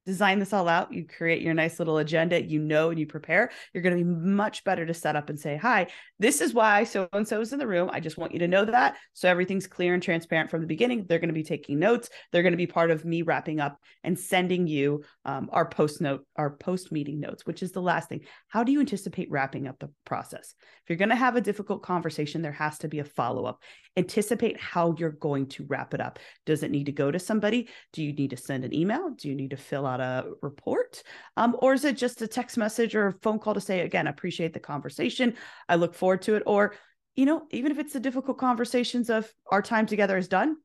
design 0.10 0.40
this 0.40 0.54
all 0.54 0.68
out, 0.68 0.92
you 0.92 1.06
create 1.06 1.42
your 1.42 1.54
nice 1.54 1.78
little 1.78 2.00
agenda, 2.00 2.42
you 2.42 2.60
know, 2.60 2.90
and 2.90 3.00
you 3.00 3.06
prepare, 3.06 3.52
you're 3.74 3.84
going 3.84 3.98
to 3.98 4.04
be 4.04 4.10
much 4.10 4.64
better 4.64 4.86
to 4.86 4.94
set 4.94 5.16
up 5.16 5.30
and 5.30 5.40
say, 5.40 5.56
Hi, 5.58 5.88
this 6.18 6.42
is 6.42 6.54
why 6.54 6.84
so 6.84 7.08
and 7.14 7.28
so 7.28 7.40
is 7.42 7.54
in 7.54 7.60
the 7.60 7.68
room. 7.68 7.90
I 7.94 8.00
just 8.00 8.18
want 8.18 8.34
you 8.34 8.40
to 8.40 8.48
know 8.48 8.66
that. 8.66 8.98
So 9.14 9.30
everything's 9.30 9.68
clear 9.68 9.94
and 9.94 10.02
transparent 10.02 10.50
from 10.50 10.62
the 10.62 10.68
beginning. 10.68 11.06
They're 11.08 11.20
going 11.20 11.30
to 11.30 11.34
be 11.34 11.44
taking 11.44 11.80
notes. 11.80 12.10
They're 12.32 12.42
going 12.42 12.54
to 12.54 12.58
be 12.58 12.68
part 12.68 12.92
of 12.92 13.06
me 13.06 13.22
wrapping 13.22 13.60
up 13.60 13.80
and 14.04 14.18
sending 14.18 14.68
you 14.68 15.04
um, 15.26 15.50
our 15.52 15.70
post 15.70 16.02
note, 16.02 16.26
our 16.36 16.50
post 16.50 16.92
meeting 16.92 17.20
notes, 17.20 17.46
which 17.46 17.62
is 17.62 17.72
the 17.72 17.82
last 17.82 18.10
thing. 18.10 18.22
How 18.48 18.64
do 18.64 18.72
you 18.72 18.80
anticipate 18.80 19.30
wrapping 19.30 19.68
up 19.68 19.80
the 19.80 19.92
process? 20.06 20.56
If 20.84 20.90
you're 20.90 20.98
going 20.98 21.10
to 21.10 21.16
have 21.16 21.36
a 21.36 21.42
difficult 21.42 21.84
conversation, 21.84 22.42
there 22.42 22.52
has 22.52 22.80
to 22.80 22.88
be 22.88 23.00
a 23.00 23.04
follow 23.04 23.46
up. 23.46 23.62
Anticipate 23.96 24.60
how 24.60 24.96
you're 24.98 25.12
going 25.12 25.48
to 25.50 25.66
wrap 25.68 25.94
it 25.94 26.02
up. 26.02 26.20
Does 26.46 26.64
it 26.64 26.72
need 26.72 26.86
to 26.86 26.92
go 26.92 27.12
to 27.12 27.20
somebody? 27.20 27.70
Do 27.94 28.04
you 28.04 28.14
need 28.14 28.32
to 28.32 28.38
send 28.38 28.66
an 28.66 28.74
email? 28.74 29.12
Do 29.12 29.30
you 29.30 29.36
need 29.36 29.52
to 29.52 29.58
fill 29.58 29.86
out 29.86 29.99
a 30.00 30.26
report? 30.42 31.04
Um, 31.38 31.56
or 31.60 31.74
is 31.74 31.86
it 31.86 31.98
just 31.98 32.22
a 32.22 32.28
text 32.28 32.58
message 32.58 32.96
or 32.96 33.08
a 33.08 33.14
phone 33.14 33.40
call 33.40 33.54
to 33.54 33.62
say, 33.62 33.82
again, 33.82 34.08
appreciate 34.08 34.54
the 34.54 34.60
conversation. 34.60 35.36
I 35.68 35.76
look 35.76 35.94
forward 35.94 36.22
to 36.24 36.36
it. 36.36 36.44
Or, 36.46 36.74
you 37.16 37.26
know, 37.26 37.44
even 37.52 37.72
if 37.72 37.80
it's 37.80 37.94
the 37.94 38.00
difficult 38.00 38.38
conversations 38.38 39.10
of 39.10 39.32
our 39.52 39.62
time 39.62 39.86
together 39.86 40.18
is 40.18 40.28
done, 40.28 40.58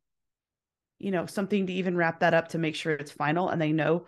you 0.99 1.11
know, 1.11 1.27
something 1.27 1.67
to 1.67 1.73
even 1.73 1.97
wrap 1.97 2.21
that 2.21 2.35
up 2.35 2.49
to 2.49 2.59
make 2.59 2.77
sure 2.77 2.93
it's 2.93 3.11
final 3.11 3.49
and 3.49 3.61
they 3.61 3.73
know, 3.73 4.07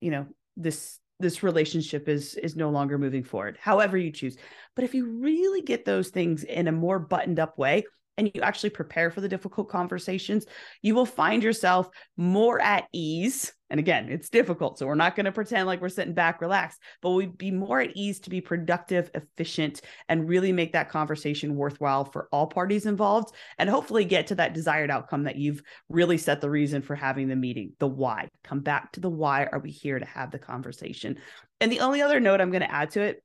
you 0.00 0.10
know, 0.10 0.26
this 0.56 0.98
this 1.20 1.42
relationship 1.42 2.08
is 2.08 2.34
is 2.34 2.56
no 2.56 2.70
longer 2.70 2.98
moving 2.98 3.22
forward 3.22 3.58
however 3.60 3.96
you 3.96 4.10
choose 4.10 4.36
but 4.74 4.84
if 4.84 4.94
you 4.94 5.06
really 5.20 5.60
get 5.60 5.84
those 5.84 6.08
things 6.08 6.44
in 6.44 6.66
a 6.66 6.72
more 6.72 6.98
buttoned 6.98 7.38
up 7.38 7.58
way 7.58 7.84
and 8.16 8.30
you 8.34 8.42
actually 8.42 8.70
prepare 8.70 9.10
for 9.10 9.20
the 9.20 9.28
difficult 9.28 9.68
conversations, 9.68 10.46
you 10.82 10.94
will 10.94 11.06
find 11.06 11.42
yourself 11.42 11.88
more 12.16 12.60
at 12.60 12.86
ease. 12.92 13.52
And 13.70 13.78
again, 13.78 14.08
it's 14.10 14.28
difficult. 14.28 14.78
So 14.78 14.86
we're 14.86 14.96
not 14.96 15.14
going 15.14 15.26
to 15.26 15.32
pretend 15.32 15.66
like 15.66 15.80
we're 15.80 15.88
sitting 15.88 16.12
back 16.12 16.40
relaxed, 16.40 16.80
but 17.02 17.10
we'd 17.10 17.38
be 17.38 17.50
more 17.50 17.80
at 17.80 17.96
ease 17.96 18.18
to 18.20 18.30
be 18.30 18.40
productive, 18.40 19.10
efficient, 19.14 19.80
and 20.08 20.28
really 20.28 20.52
make 20.52 20.72
that 20.72 20.90
conversation 20.90 21.54
worthwhile 21.54 22.04
for 22.04 22.28
all 22.32 22.48
parties 22.48 22.84
involved 22.84 23.34
and 23.58 23.70
hopefully 23.70 24.04
get 24.04 24.26
to 24.26 24.34
that 24.34 24.54
desired 24.54 24.90
outcome 24.90 25.24
that 25.24 25.36
you've 25.36 25.62
really 25.88 26.18
set 26.18 26.40
the 26.40 26.50
reason 26.50 26.82
for 26.82 26.96
having 26.96 27.28
the 27.28 27.36
meeting, 27.36 27.72
the 27.78 27.86
why. 27.86 28.28
Come 28.42 28.60
back 28.60 28.92
to 28.92 29.00
the 29.00 29.10
why 29.10 29.46
are 29.46 29.60
we 29.60 29.70
here 29.70 29.98
to 29.98 30.06
have 30.06 30.32
the 30.32 30.38
conversation? 30.38 31.18
And 31.60 31.70
the 31.70 31.80
only 31.80 32.02
other 32.02 32.18
note 32.18 32.40
I'm 32.40 32.50
going 32.50 32.62
to 32.62 32.74
add 32.74 32.90
to 32.90 33.02
it 33.02 33.22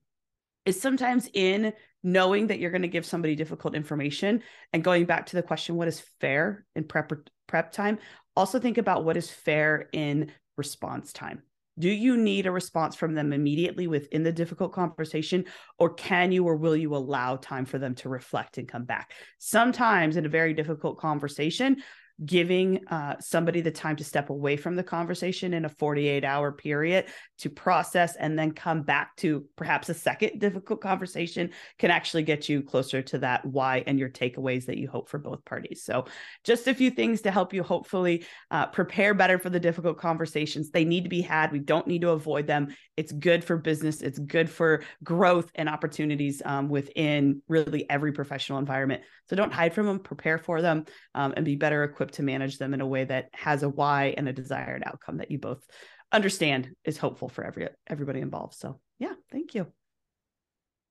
is 0.65 0.79
sometimes 0.79 1.29
in 1.33 1.73
knowing 2.05 2.47
that 2.47 2.59
you're 2.59 2.71
going 2.71 2.83
to 2.83 2.87
give 2.87 3.05
somebody 3.05 3.35
difficult 3.35 3.75
information 3.75 4.43
and 4.71 4.83
going 4.83 5.05
back 5.05 5.25
to 5.25 5.35
the 5.35 5.41
question 5.41 5.75
what 5.75 5.87
is 5.87 6.03
fair 6.21 6.63
in 6.75 6.83
prep 6.83 7.11
prep 7.47 7.71
time? 7.71 7.97
Also 8.35 8.59
think 8.59 8.77
about 8.77 9.03
what 9.03 9.17
is 9.17 9.29
fair 9.29 9.89
in 9.91 10.31
response 10.55 11.11
time. 11.11 11.41
Do 11.79 11.89
you 11.89 12.15
need 12.15 12.45
a 12.45 12.51
response 12.51 12.95
from 12.95 13.15
them 13.15 13.33
immediately 13.33 13.87
within 13.87 14.21
the 14.21 14.31
difficult 14.31 14.71
conversation 14.71 15.45
or 15.79 15.93
can 15.95 16.31
you 16.31 16.45
or 16.45 16.55
will 16.55 16.75
you 16.75 16.95
allow 16.95 17.37
time 17.37 17.65
for 17.65 17.79
them 17.79 17.95
to 17.95 18.09
reflect 18.09 18.59
and 18.59 18.67
come 18.67 18.85
back? 18.85 19.11
Sometimes 19.39 20.15
in 20.15 20.25
a 20.25 20.29
very 20.29 20.53
difficult 20.53 20.99
conversation 20.99 21.77
giving 22.23 22.87
uh, 22.87 23.15
somebody 23.19 23.59
the 23.59 23.71
time 23.71 23.95
to 23.97 24.03
step 24.03 24.29
away 24.29 24.55
from 24.55 24.75
the 24.75 24.83
conversation 24.83 25.53
in 25.53 25.65
a 25.65 25.69
48 25.69 26.23
hour 26.23 26.51
period 26.51 27.05
to 27.39 27.49
process 27.49 28.15
and 28.15 28.39
then 28.39 28.51
come 28.51 28.83
back 28.83 29.15
to 29.17 29.45
perhaps 29.57 29.89
a 29.89 29.93
second 29.93 30.39
difficult 30.39 30.79
conversation 30.79 31.49
can 31.77 31.91
actually 31.91 32.23
get 32.23 32.47
you 32.47 32.61
closer 32.61 33.01
to 33.01 33.17
that 33.17 33.45
why 33.45 33.83
and 33.85 33.99
your 33.99 34.09
takeaways 34.09 34.65
that 34.65 34.77
you 34.77 34.87
hope 34.87 35.09
for 35.09 35.17
both 35.17 35.43
parties. 35.43 35.83
So, 35.83 36.05
just 36.45 36.67
a 36.67 36.73
few 36.73 36.89
things 36.89 37.21
to 37.21 37.31
help 37.31 37.53
you 37.53 37.63
hopefully 37.63 38.25
uh, 38.49 38.67
prepare 38.67 39.13
better 39.13 39.37
for 39.37 39.49
the 39.49 39.59
difficult 39.59 39.97
conversations. 39.97 40.69
They 40.69 40.85
need 40.85 41.03
to 41.03 41.09
be 41.09 41.21
had. 41.21 41.51
We 41.51 41.59
don't 41.59 41.87
need 41.87 42.01
to 42.01 42.11
avoid 42.11 42.47
them. 42.47 42.73
It's 42.95 43.11
good 43.11 43.43
for 43.43 43.57
business, 43.57 44.01
it's 44.01 44.19
good 44.19 44.49
for 44.49 44.83
growth 45.03 45.51
and 45.55 45.67
opportunities 45.67 46.41
um, 46.45 46.69
within 46.69 47.41
really 47.49 47.89
every 47.89 48.13
professional 48.13 48.59
environment. 48.59 49.03
So, 49.27 49.35
don't 49.35 49.51
hide 49.51 49.73
from 49.73 49.87
them, 49.87 49.99
prepare 49.99 50.37
for 50.37 50.61
them, 50.61 50.85
um, 51.13 51.33
and 51.35 51.43
be 51.43 51.57
better 51.57 51.83
equipped 51.83 52.04
equipped 52.05 52.15
to 52.15 52.23
manage 52.23 52.57
them 52.57 52.73
in 52.73 52.81
a 52.81 52.87
way 52.87 53.03
that 53.03 53.29
has 53.33 53.63
a 53.63 53.69
why 53.69 54.13
and 54.17 54.29
a 54.29 54.33
desired 54.33 54.83
outcome 54.85 55.17
that 55.17 55.31
you 55.31 55.39
both 55.39 55.65
understand 56.11 56.69
is 56.83 56.97
hopeful 56.97 57.29
for 57.29 57.43
every 57.43 57.67
everybody 57.87 58.19
involved. 58.19 58.53
So 58.53 58.79
yeah, 58.99 59.13
thank 59.31 59.55
you. 59.55 59.67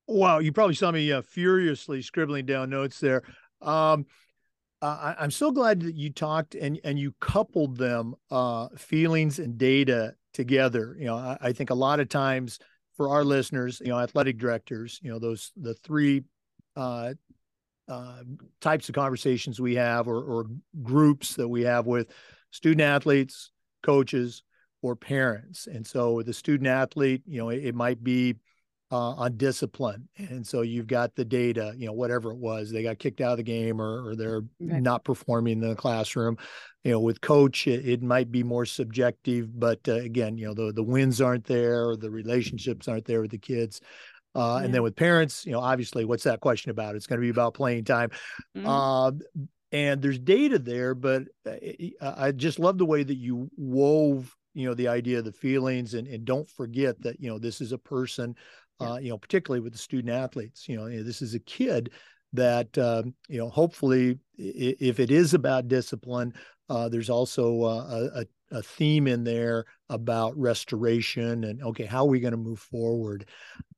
Wow, 0.07 0.39
you 0.39 0.51
probably 0.51 0.75
saw 0.75 0.91
me 0.91 1.11
uh, 1.11 1.21
furiously 1.21 2.01
scribbling 2.01 2.45
down 2.45 2.69
notes 2.69 2.99
there. 2.99 3.23
Um, 3.61 4.05
I, 4.81 5.15
am 5.19 5.31
so 5.31 5.51
glad 5.51 5.79
that 5.81 5.95
you 5.95 6.11
talked 6.11 6.53
and 6.53 6.79
and 6.83 6.99
you 6.99 7.13
coupled 7.19 7.77
them 7.77 8.15
uh, 8.29 8.67
feelings 8.77 9.39
and 9.39 9.57
data 9.57 10.13
together. 10.33 10.95
You 10.99 11.05
know, 11.05 11.15
I, 11.15 11.37
I, 11.41 11.53
think 11.53 11.69
a 11.69 11.75
lot 11.75 11.99
of 11.99 12.09
times 12.09 12.59
for 12.97 13.09
our 13.09 13.23
listeners, 13.23 13.81
you 13.83 13.87
know, 13.87 13.97
athletic 13.97 14.37
directors, 14.37 14.99
you 15.01 15.09
know, 15.09 15.17
those 15.17 15.51
the 15.55 15.73
three 15.75 16.23
uh, 16.75 17.13
uh, 17.87 18.23
types 18.61 18.89
of 18.89 18.95
conversations 18.95 19.59
we 19.59 19.75
have 19.75 20.07
or, 20.07 20.21
or 20.23 20.45
groups 20.81 21.35
that 21.35 21.47
we 21.47 21.63
have 21.63 21.85
with 21.85 22.07
student 22.51 22.81
athletes, 22.81 23.51
coaches, 23.83 24.43
or 24.81 24.95
parents. 24.95 25.67
And 25.67 25.85
so 25.85 26.21
the 26.21 26.33
student 26.33 26.67
athlete, 26.67 27.23
you 27.25 27.39
know, 27.39 27.49
it, 27.49 27.65
it 27.65 27.75
might 27.75 28.03
be 28.03 28.35
uh, 28.91 29.13
on 29.13 29.35
discipline. 29.37 30.07
And 30.17 30.45
so 30.45 30.61
you've 30.61 30.87
got 30.87 31.15
the 31.15 31.25
data, 31.25 31.73
you 31.75 31.87
know, 31.87 31.93
whatever 31.93 32.31
it 32.31 32.37
was, 32.37 32.71
they 32.71 32.83
got 32.83 32.99
kicked 32.99 33.19
out 33.19 33.31
of 33.31 33.37
the 33.37 33.43
game 33.43 33.81
or, 33.81 34.09
or 34.09 34.15
they're 34.15 34.41
right. 34.59 34.81
not 34.81 35.03
performing 35.03 35.63
in 35.63 35.69
the 35.69 35.75
classroom. 35.75 36.37
You 36.83 36.91
know, 36.91 36.99
with 36.99 37.19
coach, 37.19 37.65
it, 37.65 37.87
it 37.87 38.03
might 38.03 38.31
be 38.31 38.43
more 38.43 38.65
subjective, 38.65 39.59
but 39.59 39.79
uh, 39.87 39.95
again, 39.95 40.37
you 40.37 40.45
know, 40.45 40.53
the, 40.53 40.71
the 40.71 40.83
wins 40.83 41.19
aren't 41.19 41.45
there, 41.45 41.95
the 41.95 42.11
relationships 42.11 42.87
aren't 42.87 43.05
there 43.05 43.21
with 43.21 43.31
the 43.31 43.39
kids. 43.39 43.81
Uh, 44.35 44.57
yeah. 44.59 44.65
And 44.65 44.73
then 44.73 44.83
with 44.83 44.95
parents, 44.95 45.45
you 45.45 45.51
know, 45.51 45.59
obviously, 45.59 46.05
what's 46.05 46.23
that 46.23 46.41
question 46.41 46.71
about? 46.71 46.95
It's 46.95 47.07
going 47.07 47.19
to 47.19 47.25
be 47.25 47.29
about 47.29 47.53
playing 47.53 47.85
time. 47.85 48.11
Mm-hmm. 48.55 48.67
Uh, 48.67 49.11
and 49.71 50.01
there's 50.01 50.19
data 50.19 50.59
there, 50.59 50.95
but 50.95 51.23
uh, 51.45 51.55
I 52.01 52.31
just 52.31 52.59
love 52.59 52.77
the 52.77 52.85
way 52.85 53.03
that 53.03 53.17
you 53.17 53.49
wove, 53.57 54.33
you 54.53 54.67
know, 54.67 54.73
the 54.73 54.87
idea 54.87 55.19
of 55.19 55.25
the 55.25 55.31
feelings, 55.31 55.93
and 55.95 56.07
and 56.07 56.23
don't 56.23 56.49
forget 56.49 57.01
that 57.01 57.19
you 57.19 57.29
know 57.29 57.39
this 57.39 57.61
is 57.61 57.71
a 57.71 57.77
person, 57.77 58.35
yeah. 58.79 58.93
uh, 58.93 58.97
you 58.97 59.09
know, 59.09 59.17
particularly 59.17 59.61
with 59.61 59.73
the 59.73 59.79
student 59.79 60.13
athletes. 60.13 60.69
You 60.69 60.77
know, 60.77 61.03
this 61.03 61.21
is 61.21 61.33
a 61.33 61.39
kid 61.39 61.91
that 62.33 62.77
um, 62.77 63.15
you 63.27 63.37
know 63.37 63.49
hopefully 63.49 64.19
if 64.37 64.99
it 64.99 65.11
is 65.11 65.33
about 65.33 65.67
discipline 65.67 66.33
uh, 66.69 66.89
there's 66.89 67.09
also 67.09 67.63
uh, 67.63 68.09
a, 68.15 68.25
a, 68.51 68.61
theme 68.61 69.07
in 69.07 69.23
there 69.23 69.65
about 69.89 70.37
restoration 70.37 71.43
and 71.43 71.61
okay 71.61 71.85
how 71.85 72.05
are 72.05 72.09
we 72.09 72.19
going 72.19 72.31
to 72.31 72.37
move 72.37 72.59
forward? 72.59 73.25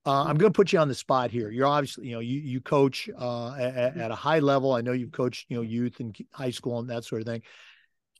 Uh, 0.06 0.24
i'm 0.24 0.36
going 0.36 0.52
to 0.52 0.56
put 0.56 0.72
you 0.72 0.78
on 0.78 0.88
the 0.88 0.94
spot 0.94 1.30
here. 1.30 1.50
You're 1.50 1.66
obviously 1.66 2.08
you 2.08 2.14
know 2.14 2.20
you, 2.20 2.40
you 2.40 2.60
coach 2.60 3.08
uh, 3.18 3.54
at, 3.54 3.96
at, 3.96 4.10
a 4.10 4.14
high 4.14 4.38
level. 4.38 4.72
I 4.72 4.80
know 4.80 4.92
you've 4.92 5.12
coached 5.12 5.46
you 5.48 5.56
know 5.56 5.62
youth 5.62 6.00
and 6.00 6.16
high 6.32 6.50
school 6.50 6.78
and 6.78 6.90
that 6.90 7.04
sort 7.04 7.22
of 7.22 7.26
thing. 7.26 7.42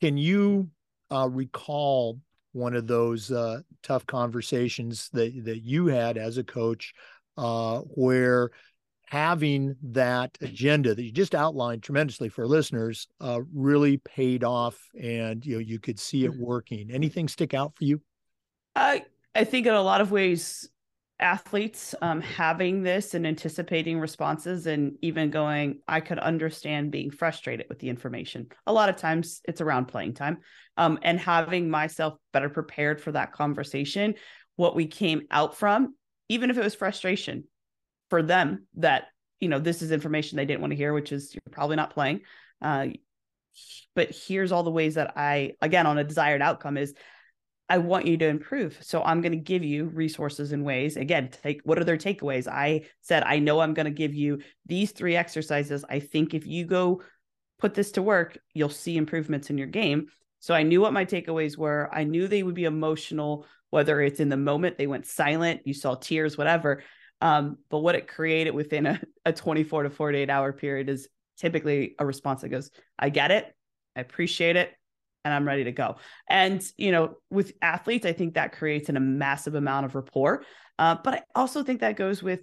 Can 0.01 0.17
you 0.17 0.71
uh, 1.11 1.29
recall 1.29 2.21
one 2.53 2.75
of 2.75 2.87
those 2.87 3.31
uh, 3.31 3.61
tough 3.83 4.07
conversations 4.07 5.09
that 5.13 5.45
that 5.45 5.63
you 5.63 5.87
had 5.87 6.19
as 6.19 6.39
a 6.39 6.45
coach 6.45 6.95
where 7.37 8.51
having 9.11 9.75
that 9.83 10.37
agenda 10.43 10.95
that 10.95 11.03
you 11.03 11.11
just 11.11 11.35
outlined 11.35 11.83
tremendously 11.83 12.29
for 12.29 12.47
listeners 12.47 13.09
uh, 13.23 13.41
really 13.55 13.97
paid 13.97 14.45
off 14.45 14.79
and 15.01 15.47
you 15.47 15.55
know 15.55 15.61
you 15.61 15.79
could 15.79 15.99
see 15.99 16.25
it 16.25 16.33
mm-hmm. 16.33 16.45
working. 16.45 16.91
Anything 16.91 17.27
stick 17.27 17.55
out 17.55 17.75
for 17.75 17.85
you? 17.85 18.03
I 18.77 19.05
i 19.35 19.45
think 19.45 19.67
in 19.67 19.75
a 19.75 19.83
lot 19.83 20.01
of 20.01 20.11
ways 20.11 20.69
athletes 21.21 21.97
um, 22.01 22.21
having 22.21 22.83
this 22.83 23.15
and 23.15 23.27
anticipating 23.27 23.99
responses 23.99 24.67
and 24.67 24.97
even 25.03 25.31
going 25.31 25.81
i 25.89 26.01
could 26.01 26.19
understand 26.19 26.93
being 26.93 27.11
frustrated 27.11 27.67
with 27.69 27.79
the 27.79 27.89
information. 27.89 28.47
A 28.67 28.73
lot 28.73 28.91
of 28.91 28.97
times 28.97 29.41
it's 29.45 29.63
around 29.63 29.87
playing 29.87 30.15
time 30.15 30.39
um, 30.77 30.99
and 31.03 31.19
having 31.19 31.71
myself 31.71 32.15
better 32.33 32.51
prepared 32.51 33.01
for 33.01 33.13
that 33.13 33.33
conversation 33.33 34.15
what 34.57 34.77
we 34.77 34.87
came 34.87 35.23
out 35.31 35.57
from 35.57 35.95
even 36.29 36.51
if 36.51 36.59
it 36.59 36.65
was 36.65 36.75
frustration 36.75 37.45
for 38.11 38.23
them 38.23 38.67
that 38.77 39.09
you 39.41 39.49
know 39.49 39.59
this 39.59 39.83
is 39.83 39.93
information 39.93 40.37
they 40.37 40.45
didn't 40.45 40.61
want 40.61 40.73
to 40.73 40.77
hear 40.77 40.93
which 40.93 41.13
is 41.13 41.35
you're 41.35 41.43
probably 41.51 41.77
not 41.77 41.93
playing. 41.93 42.21
Uh, 42.61 42.89
but 43.95 44.11
here's 44.11 44.53
all 44.53 44.63
the 44.63 44.71
ways 44.71 44.95
that 44.95 45.13
i 45.17 45.53
again 45.61 45.87
on 45.87 45.99
a 45.99 46.05
desired 46.05 46.43
outcome 46.43 46.77
is 46.77 46.95
i 47.69 47.79
want 47.79 48.07
you 48.07 48.17
to 48.17 48.27
improve. 48.27 48.79
So 48.81 49.03
i'm 49.03 49.21
going 49.21 49.33
to 49.33 49.39
give 49.39 49.65
you 49.65 49.87
resources 49.87 50.53
and 50.53 50.65
ways. 50.65 50.97
Again 50.97 51.31
take 51.43 51.61
what 51.65 51.79
are 51.79 51.85
their 51.85 51.97
takeaways? 51.97 52.49
I 52.49 52.87
said 53.01 53.23
i 53.25 53.39
know 53.39 53.61
i'm 53.61 53.75
going 53.75 53.87
to 53.87 53.91
give 53.91 54.15
you 54.15 54.41
these 54.67 54.93
three 54.93 55.17
exercises. 55.17 55.85
I 55.89 56.01
think 56.01 56.35
if 56.35 56.47
you 56.47 56.67
go 56.67 57.03
put 57.59 57.75
this 57.75 57.93
to 57.93 58.03
work 58.03 58.39
you'll 58.55 58.69
see 58.69 58.97
improvements 58.97 59.51
in 59.51 59.59
your 59.59 59.67
game. 59.67 60.07
So 60.41 60.55
i 60.55 60.63
knew 60.63 60.81
what 60.81 60.93
my 60.93 61.05
takeaways 61.05 61.57
were. 61.57 61.89
I 61.93 62.05
knew 62.05 62.27
they 62.27 62.43
would 62.43 62.55
be 62.55 62.65
emotional 62.65 63.47
whether 63.71 64.01
it's 64.01 64.21
in 64.21 64.31
the 64.31 64.37
moment 64.37 64.79
they 64.79 64.87
went 64.87 65.07
silent 65.07 65.61
you 65.65 65.75
saw 65.75 65.95
tears 65.95 66.39
whatever 66.39 66.83
um, 67.21 67.59
but 67.71 67.79
what 67.79 67.95
it 67.95 68.09
created 68.09 68.55
within 68.55 68.87
a, 68.87 69.01
a 69.25 69.33
24 69.33 69.85
to 69.85 69.91
48 69.91 70.31
hour 70.31 70.53
period 70.53 70.89
is 70.89 71.09
typically 71.37 71.95
a 71.99 72.07
response 72.07 72.43
that 72.43 72.49
goes, 72.49 72.71
I 72.99 73.11
get 73.11 73.31
it, 73.31 73.55
I 73.97 74.01
appreciate 74.01 74.57
it, 74.57 74.73
and 75.25 75.35
I'm 75.35 75.47
ready 75.47 75.65
to 75.65 75.73
go. 75.73 75.97
And, 76.29 76.65
you 76.77 76.93
know, 76.93 77.17
with 77.31 77.53
athletes, 77.63 78.07
I 78.07 78.13
think 78.13 78.35
that 78.35 78.53
creates 78.53 78.89
an, 78.89 78.97
a 78.97 79.01
massive 79.01 79.55
amount 79.55 79.87
of 79.87 79.95
rapport. 79.95 80.45
Uh, 80.79 80.97
but 81.03 81.15
I 81.15 81.23
also 81.35 81.63
think 81.63 81.81
that 81.81 81.97
goes 81.97 82.23
with 82.23 82.41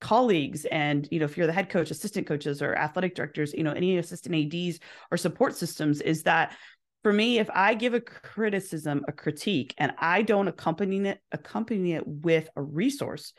colleagues 0.00 0.64
and 0.66 1.08
you 1.10 1.18
know 1.18 1.24
if 1.24 1.36
you're 1.36 1.48
the 1.48 1.52
head 1.52 1.68
coach 1.68 1.90
assistant 1.90 2.24
coaches 2.24 2.62
or 2.62 2.76
athletic 2.76 3.16
directors 3.16 3.52
you 3.52 3.64
know 3.64 3.72
any 3.72 3.98
assistant 3.98 4.32
ads 4.32 4.78
or 5.10 5.16
support 5.16 5.56
systems 5.56 6.00
is 6.00 6.22
that 6.22 6.56
for 7.02 7.12
me 7.12 7.40
if 7.40 7.50
i 7.52 7.74
give 7.74 7.94
a 7.94 8.00
criticism 8.00 9.04
a 9.08 9.12
critique 9.12 9.74
and 9.76 9.92
i 9.98 10.22
don't 10.22 10.46
accompany 10.46 11.00
it 11.00 11.20
accompany 11.32 11.94
it 11.94 12.06
with 12.06 12.48
a 12.54 12.62
resource 12.62 13.32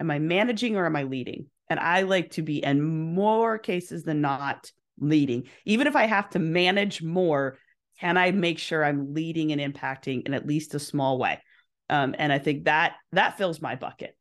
Am 0.00 0.10
I 0.10 0.18
managing 0.18 0.76
or 0.76 0.86
am 0.86 0.96
I 0.96 1.04
leading? 1.04 1.46
And 1.68 1.80
I 1.80 2.02
like 2.02 2.32
to 2.32 2.42
be, 2.42 2.62
in 2.64 2.82
more 3.14 3.58
cases 3.58 4.02
than 4.02 4.20
not, 4.20 4.70
leading. 4.98 5.44
Even 5.64 5.86
if 5.86 5.96
I 5.96 6.06
have 6.06 6.30
to 6.30 6.38
manage 6.38 7.02
more, 7.02 7.58
can 8.00 8.16
I 8.16 8.30
make 8.32 8.58
sure 8.58 8.84
I'm 8.84 9.14
leading 9.14 9.52
and 9.52 9.60
impacting 9.60 10.26
in 10.26 10.34
at 10.34 10.46
least 10.46 10.74
a 10.74 10.78
small 10.78 11.18
way? 11.18 11.40
Um, 11.88 12.14
and 12.18 12.32
I 12.32 12.38
think 12.38 12.64
that 12.64 12.94
that 13.12 13.38
fills 13.38 13.62
my 13.62 13.76
bucket. 13.76 14.16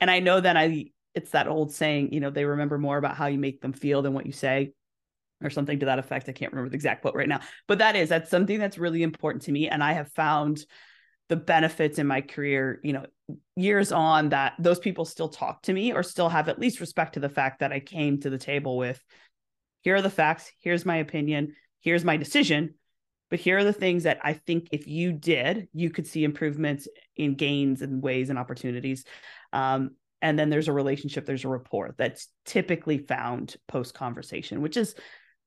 And 0.00 0.10
I 0.10 0.20
know 0.20 0.40
that 0.40 0.56
I 0.56 0.86
it's 1.14 1.30
that 1.32 1.46
old 1.46 1.72
saying, 1.72 2.12
you 2.12 2.20
know, 2.20 2.30
they 2.30 2.44
remember 2.44 2.78
more 2.78 2.96
about 2.96 3.16
how 3.16 3.26
you 3.26 3.38
make 3.38 3.60
them 3.60 3.72
feel 3.72 4.02
than 4.02 4.14
what 4.14 4.26
you 4.26 4.32
say, 4.32 4.72
or 5.42 5.50
something 5.50 5.78
to 5.80 5.86
that 5.86 5.98
effect. 5.98 6.28
I 6.28 6.32
can't 6.32 6.52
remember 6.52 6.70
the 6.70 6.76
exact 6.76 7.02
quote 7.02 7.14
right 7.14 7.28
now, 7.28 7.40
but 7.68 7.78
that 7.78 7.96
is 7.96 8.08
that's 8.08 8.30
something 8.30 8.58
that's 8.58 8.78
really 8.78 9.02
important 9.02 9.42
to 9.42 9.52
me. 9.52 9.68
And 9.68 9.84
I 9.84 9.92
have 9.92 10.10
found 10.12 10.64
the 11.32 11.36
benefits 11.36 11.98
in 11.98 12.06
my 12.06 12.20
career, 12.20 12.78
you 12.82 12.92
know, 12.92 13.06
years 13.56 13.90
on 13.90 14.28
that 14.28 14.52
those 14.58 14.78
people 14.78 15.06
still 15.06 15.30
talk 15.30 15.62
to 15.62 15.72
me 15.72 15.90
or 15.90 16.02
still 16.02 16.28
have 16.28 16.50
at 16.50 16.58
least 16.58 16.78
respect 16.78 17.14
to 17.14 17.20
the 17.20 17.30
fact 17.30 17.60
that 17.60 17.72
I 17.72 17.80
came 17.80 18.20
to 18.20 18.28
the 18.28 18.36
table 18.36 18.76
with 18.76 19.02
here 19.80 19.96
are 19.96 20.02
the 20.02 20.10
facts, 20.10 20.52
here's 20.60 20.84
my 20.84 20.96
opinion, 20.96 21.54
here's 21.80 22.04
my 22.04 22.18
decision, 22.18 22.74
but 23.30 23.40
here 23.40 23.56
are 23.56 23.64
the 23.64 23.72
things 23.72 24.02
that 24.02 24.18
I 24.22 24.34
think 24.34 24.68
if 24.72 24.86
you 24.86 25.10
did, 25.10 25.68
you 25.72 25.88
could 25.88 26.06
see 26.06 26.22
improvements 26.22 26.86
in 27.16 27.34
gains 27.34 27.80
and 27.80 28.02
ways 28.02 28.28
and 28.28 28.38
opportunities. 28.38 29.06
Um, 29.54 29.92
and 30.20 30.38
then 30.38 30.50
there's 30.50 30.68
a 30.68 30.72
relationship, 30.72 31.24
there's 31.24 31.46
a 31.46 31.48
rapport 31.48 31.94
that's 31.96 32.28
typically 32.44 32.98
found 32.98 33.56
post 33.68 33.94
conversation, 33.94 34.60
which 34.60 34.76
is 34.76 34.94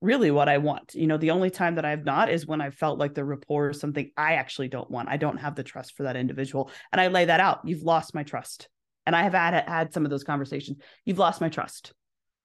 really 0.01 0.31
what 0.31 0.49
I 0.49 0.57
want. 0.57 0.93
You 0.93 1.07
know, 1.07 1.17
the 1.17 1.31
only 1.31 1.49
time 1.49 1.75
that 1.75 1.85
I've 1.85 2.05
not 2.05 2.29
is 2.29 2.45
when 2.45 2.61
I 2.61 2.69
felt 2.69 2.99
like 2.99 3.13
the 3.13 3.25
rapport 3.25 3.69
is 3.69 3.79
something 3.79 4.11
I 4.17 4.33
actually 4.33 4.67
don't 4.67 4.89
want. 4.91 5.09
I 5.09 5.17
don't 5.17 5.37
have 5.37 5.55
the 5.55 5.63
trust 5.63 5.95
for 5.95 6.03
that 6.03 6.15
individual. 6.15 6.69
And 6.91 6.99
I 7.01 7.07
lay 7.07 7.25
that 7.25 7.39
out. 7.39 7.61
You've 7.63 7.83
lost 7.83 8.13
my 8.13 8.23
trust. 8.23 8.69
And 9.05 9.15
I 9.15 9.23
have 9.23 9.33
had 9.33 9.67
had 9.67 9.93
some 9.93 10.03
of 10.03 10.11
those 10.11 10.23
conversations. 10.23 10.77
You've 11.05 11.19
lost 11.19 11.41
my 11.41 11.49
trust. 11.49 11.93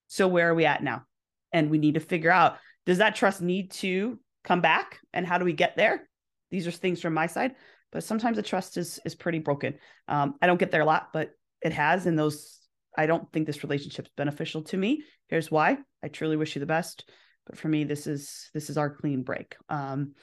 So 0.08 0.28
where 0.28 0.50
are 0.50 0.54
we 0.54 0.66
at 0.66 0.82
now? 0.82 1.04
And 1.52 1.70
we 1.70 1.78
need 1.78 1.94
to 1.94 2.00
figure 2.00 2.30
out 2.30 2.58
does 2.86 2.98
that 2.98 3.14
trust 3.14 3.42
need 3.42 3.70
to 3.72 4.18
come 4.44 4.60
back 4.60 4.98
and 5.12 5.26
how 5.26 5.38
do 5.38 5.44
we 5.44 5.52
get 5.52 5.76
there? 5.76 6.08
These 6.50 6.66
are 6.66 6.72
things 6.72 7.00
from 7.00 7.14
my 7.14 7.26
side, 7.26 7.54
but 7.92 8.04
sometimes 8.04 8.36
the 8.36 8.42
trust 8.42 8.76
is 8.76 8.98
is 9.04 9.14
pretty 9.14 9.38
broken. 9.38 9.74
Um, 10.08 10.34
I 10.42 10.46
don't 10.46 10.58
get 10.58 10.70
there 10.70 10.80
a 10.80 10.86
lot, 10.86 11.08
but 11.12 11.30
it 11.62 11.72
has. 11.72 12.06
And 12.06 12.18
those, 12.18 12.58
I 12.96 13.06
don't 13.06 13.30
think 13.32 13.46
this 13.46 13.62
relationship's 13.62 14.10
beneficial 14.16 14.62
to 14.64 14.76
me. 14.76 15.04
Here's 15.28 15.50
why. 15.50 15.78
I 16.02 16.08
truly 16.08 16.36
wish 16.36 16.56
you 16.56 16.60
the 16.60 16.66
best, 16.66 17.08
but 17.50 17.58
for 17.58 17.68
me, 17.68 17.82
this 17.82 18.06
is 18.06 18.48
this 18.54 18.70
is 18.70 18.78
our 18.78 18.88
clean 18.88 19.24
break. 19.24 19.56
Um, 19.68 20.14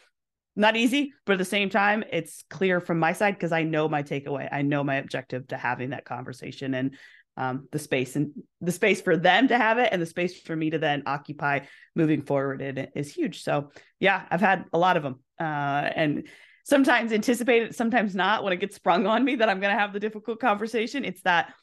not 0.55 0.77
easy, 0.77 1.13
but 1.25 1.33
at 1.33 1.39
the 1.39 1.45
same 1.45 1.69
time, 1.69 2.05
it's 2.09 2.43
clear 2.49 2.79
from 2.79 2.99
my 2.99 3.11
side 3.11 3.35
because 3.35 3.51
I 3.51 3.63
know 3.63 3.89
my 3.89 4.01
takeaway. 4.01 4.47
I 4.49 4.61
know 4.61 4.81
my 4.83 4.95
objective 4.95 5.47
to 5.49 5.57
having 5.57 5.89
that 5.89 6.05
conversation 6.05 6.73
and 6.73 6.95
um, 7.35 7.67
the 7.71 7.79
space 7.79 8.15
and 8.15 8.31
the 8.61 8.71
space 8.71 9.01
for 9.01 9.17
them 9.17 9.49
to 9.49 9.57
have 9.57 9.77
it 9.77 9.89
and 9.91 10.01
the 10.01 10.07
space 10.07 10.39
for 10.41 10.55
me 10.55 10.71
to 10.71 10.79
then 10.79 11.03
occupy 11.05 11.59
moving 11.95 12.23
forward 12.23 12.61
it 12.61 12.91
is 12.95 13.13
huge. 13.13 13.43
So 13.43 13.71
yeah, 13.99 14.25
I've 14.31 14.41
had 14.41 14.65
a 14.73 14.77
lot 14.79 14.97
of 14.97 15.03
them 15.03 15.19
uh, 15.39 15.43
and 15.43 16.27
sometimes 16.63 17.11
anticipate 17.11 17.63
it, 17.63 17.75
sometimes 17.75 18.15
not. 18.15 18.43
When 18.43 18.53
it 18.53 18.59
gets 18.59 18.77
sprung 18.77 19.05
on 19.05 19.23
me 19.23 19.35
that 19.35 19.49
I'm 19.49 19.59
going 19.59 19.73
to 19.73 19.79
have 19.79 19.93
the 19.93 19.99
difficult 19.99 20.39
conversation, 20.39 21.05
it's 21.05 21.21
that 21.23 21.53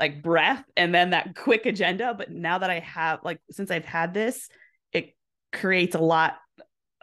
like 0.00 0.22
breath 0.22 0.64
and 0.76 0.92
then 0.92 1.10
that 1.10 1.36
quick 1.36 1.66
agenda. 1.66 2.14
But 2.18 2.32
now 2.32 2.58
that 2.58 2.70
I 2.70 2.80
have 2.80 3.20
like 3.22 3.38
since 3.50 3.70
I've 3.70 3.84
had 3.84 4.12
this, 4.12 4.48
creates 5.52 5.94
a 5.94 6.00
lot 6.00 6.36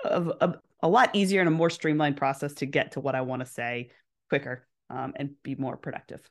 of 0.03 0.31
a, 0.41 0.55
a 0.81 0.88
lot 0.88 1.10
easier 1.13 1.41
and 1.41 1.47
a 1.47 1.51
more 1.51 1.69
streamlined 1.69 2.17
process 2.17 2.53
to 2.55 2.65
get 2.65 2.93
to 2.93 2.99
what 2.99 3.15
I 3.15 3.21
want 3.21 3.41
to 3.41 3.45
say 3.45 3.89
quicker 4.29 4.67
um, 4.89 5.13
and 5.15 5.31
be 5.43 5.55
more 5.55 5.77
productive. 5.77 6.21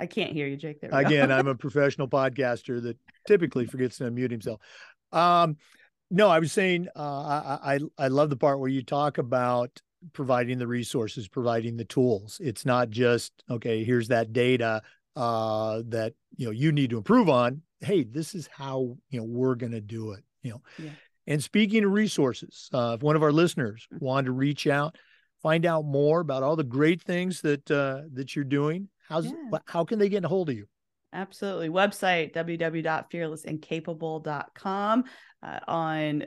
I 0.00 0.06
can't 0.06 0.32
hear 0.32 0.48
you, 0.48 0.56
Jake. 0.56 0.80
There 0.80 0.90
Again, 0.92 1.30
I'm 1.30 1.46
a 1.46 1.54
professional 1.54 2.08
podcaster 2.08 2.82
that 2.82 2.96
typically 3.28 3.66
forgets 3.66 3.98
to 3.98 4.10
unmute 4.10 4.32
himself. 4.32 4.60
Um, 5.12 5.58
no, 6.10 6.28
I 6.28 6.40
was 6.40 6.50
saying 6.50 6.88
uh, 6.96 7.58
I, 7.62 7.74
I 7.74 7.78
I 7.96 8.08
love 8.08 8.28
the 8.28 8.36
part 8.36 8.58
where 8.58 8.68
you 8.68 8.82
talk 8.82 9.18
about 9.18 9.80
providing 10.12 10.58
the 10.58 10.66
resources, 10.66 11.28
providing 11.28 11.76
the 11.76 11.84
tools. 11.84 12.40
It's 12.42 12.66
not 12.66 12.90
just 12.90 13.32
okay. 13.48 13.84
Here's 13.84 14.08
that 14.08 14.32
data 14.32 14.82
uh, 15.16 15.82
that 15.88 16.14
you 16.36 16.46
know 16.46 16.52
you 16.52 16.72
need 16.72 16.90
to 16.90 16.98
improve 16.98 17.28
on. 17.28 17.62
Hey, 17.80 18.04
this 18.04 18.34
is 18.34 18.48
how 18.52 18.96
you 19.10 19.20
know 19.20 19.26
we're 19.26 19.54
going 19.54 19.72
to 19.72 19.80
do 19.80 20.12
it. 20.12 20.24
You 20.42 20.52
know. 20.52 20.62
Yeah. 20.78 20.90
And 21.26 21.42
speaking 21.42 21.84
of 21.84 21.92
resources, 21.92 22.68
uh, 22.74 22.96
if 22.96 23.02
one 23.02 23.14
of 23.14 23.22
our 23.22 23.30
listeners 23.30 23.86
mm-hmm. 23.92 24.04
wanted 24.04 24.26
to 24.26 24.32
reach 24.32 24.66
out, 24.66 24.96
find 25.40 25.64
out 25.64 25.84
more 25.84 26.20
about 26.20 26.42
all 26.42 26.56
the 26.56 26.64
great 26.64 27.00
things 27.00 27.42
that 27.42 27.70
uh, 27.70 28.02
that 28.12 28.34
you're 28.34 28.44
doing, 28.44 28.88
How's 29.12 29.26
yeah. 29.26 29.58
how 29.66 29.84
can 29.84 29.98
they 29.98 30.08
get 30.08 30.24
a 30.24 30.28
hold 30.28 30.48
of 30.48 30.56
you? 30.56 30.64
Absolutely. 31.12 31.68
Website 31.68 32.34
www.fearlessandcapable.com. 32.34 35.04
Uh, 35.42 35.58
on 35.68 36.24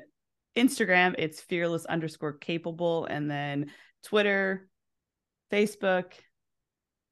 Instagram, 0.56 1.16
it's 1.18 1.42
fearless 1.42 1.86
underscore 1.86 2.34
capable. 2.34 3.06
And 3.06 3.32
then 3.32 3.72
Twitter, 4.04 4.70
Facebook, 5.52 6.12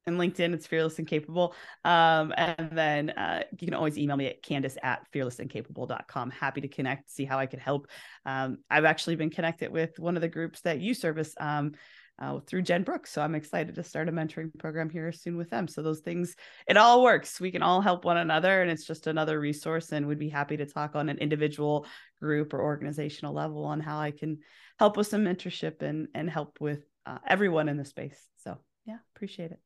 and 0.06 0.18
LinkedIn, 0.18 0.52
it's 0.52 0.66
fearless 0.66 0.98
and 0.98 1.08
capable. 1.08 1.54
Um, 1.84 2.32
and 2.36 2.70
then 2.72 3.10
uh, 3.10 3.44
you 3.58 3.66
can 3.66 3.74
always 3.74 3.98
email 3.98 4.16
me 4.16 4.26
at 4.26 4.42
candice 4.42 4.76
at 4.82 5.06
fearlessandcapable.com. 5.12 6.30
Happy 6.30 6.60
to 6.60 6.68
connect, 6.68 7.10
see 7.10 7.24
how 7.24 7.38
I 7.38 7.46
could 7.46 7.58
help. 7.58 7.88
Um, 8.26 8.58
I've 8.70 8.84
actually 8.84 9.16
been 9.16 9.30
connected 9.30 9.72
with 9.72 9.98
one 9.98 10.16
of 10.16 10.22
the 10.22 10.28
groups 10.28 10.60
that 10.62 10.80
you 10.80 10.94
service. 10.94 11.34
Um, 11.38 11.72
uh, 12.16 12.38
through 12.46 12.62
Jen 12.62 12.84
Brooks. 12.84 13.10
So 13.10 13.20
I'm 13.20 13.34
excited 13.34 13.74
to 13.74 13.82
start 13.82 14.08
a 14.08 14.12
mentoring 14.12 14.56
program 14.56 14.88
here 14.88 15.10
soon 15.10 15.36
with 15.36 15.50
them. 15.50 15.66
So 15.66 15.82
those 15.82 15.98
things, 15.98 16.36
it 16.68 16.76
all 16.76 17.02
works. 17.02 17.40
We 17.40 17.50
can 17.50 17.60
all 17.60 17.80
help 17.80 18.04
one 18.04 18.18
another, 18.18 18.62
and 18.62 18.70
it's 18.70 18.86
just 18.86 19.08
another 19.08 19.40
resource. 19.40 19.90
And 19.90 20.06
we'd 20.06 20.20
be 20.20 20.28
happy 20.28 20.56
to 20.58 20.64
talk 20.64 20.94
on 20.94 21.08
an 21.08 21.18
individual, 21.18 21.86
group, 22.20 22.54
or 22.54 22.62
organizational 22.62 23.34
level 23.34 23.64
on 23.64 23.80
how 23.80 23.98
I 23.98 24.12
can 24.12 24.38
help 24.78 24.96
with 24.96 25.08
some 25.08 25.24
mentorship 25.24 25.82
and 25.82 26.06
and 26.14 26.30
help 26.30 26.58
with 26.60 26.84
uh, 27.04 27.18
everyone 27.26 27.68
in 27.68 27.78
the 27.78 27.84
space. 27.84 28.28
So 28.36 28.58
yeah, 28.86 28.98
appreciate 29.16 29.50
it. 29.50 29.58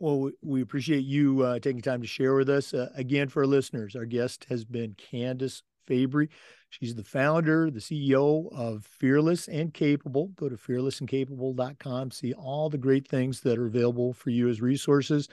Well, 0.00 0.30
we 0.40 0.62
appreciate 0.62 1.04
you 1.04 1.42
uh, 1.42 1.58
taking 1.58 1.82
time 1.82 2.00
to 2.00 2.06
share 2.06 2.34
with 2.34 2.48
us. 2.48 2.72
Uh, 2.72 2.88
again, 2.94 3.28
for 3.28 3.42
our 3.42 3.46
listeners, 3.46 3.94
our 3.94 4.06
guest 4.06 4.46
has 4.48 4.64
been 4.64 4.94
Candice 4.94 5.60
Fabry. 5.86 6.30
She's 6.70 6.94
the 6.94 7.04
founder, 7.04 7.70
the 7.70 7.80
CEO 7.80 8.50
of 8.54 8.86
Fearless 8.86 9.46
and 9.46 9.74
Capable. 9.74 10.28
Go 10.36 10.48
to 10.48 10.56
fearlessandcapable.com, 10.56 12.12
see 12.12 12.32
all 12.32 12.70
the 12.70 12.78
great 12.78 13.08
things 13.08 13.40
that 13.40 13.58
are 13.58 13.66
available 13.66 14.14
for 14.14 14.30
you 14.30 14.48
as 14.48 14.62
resources. 14.62 15.28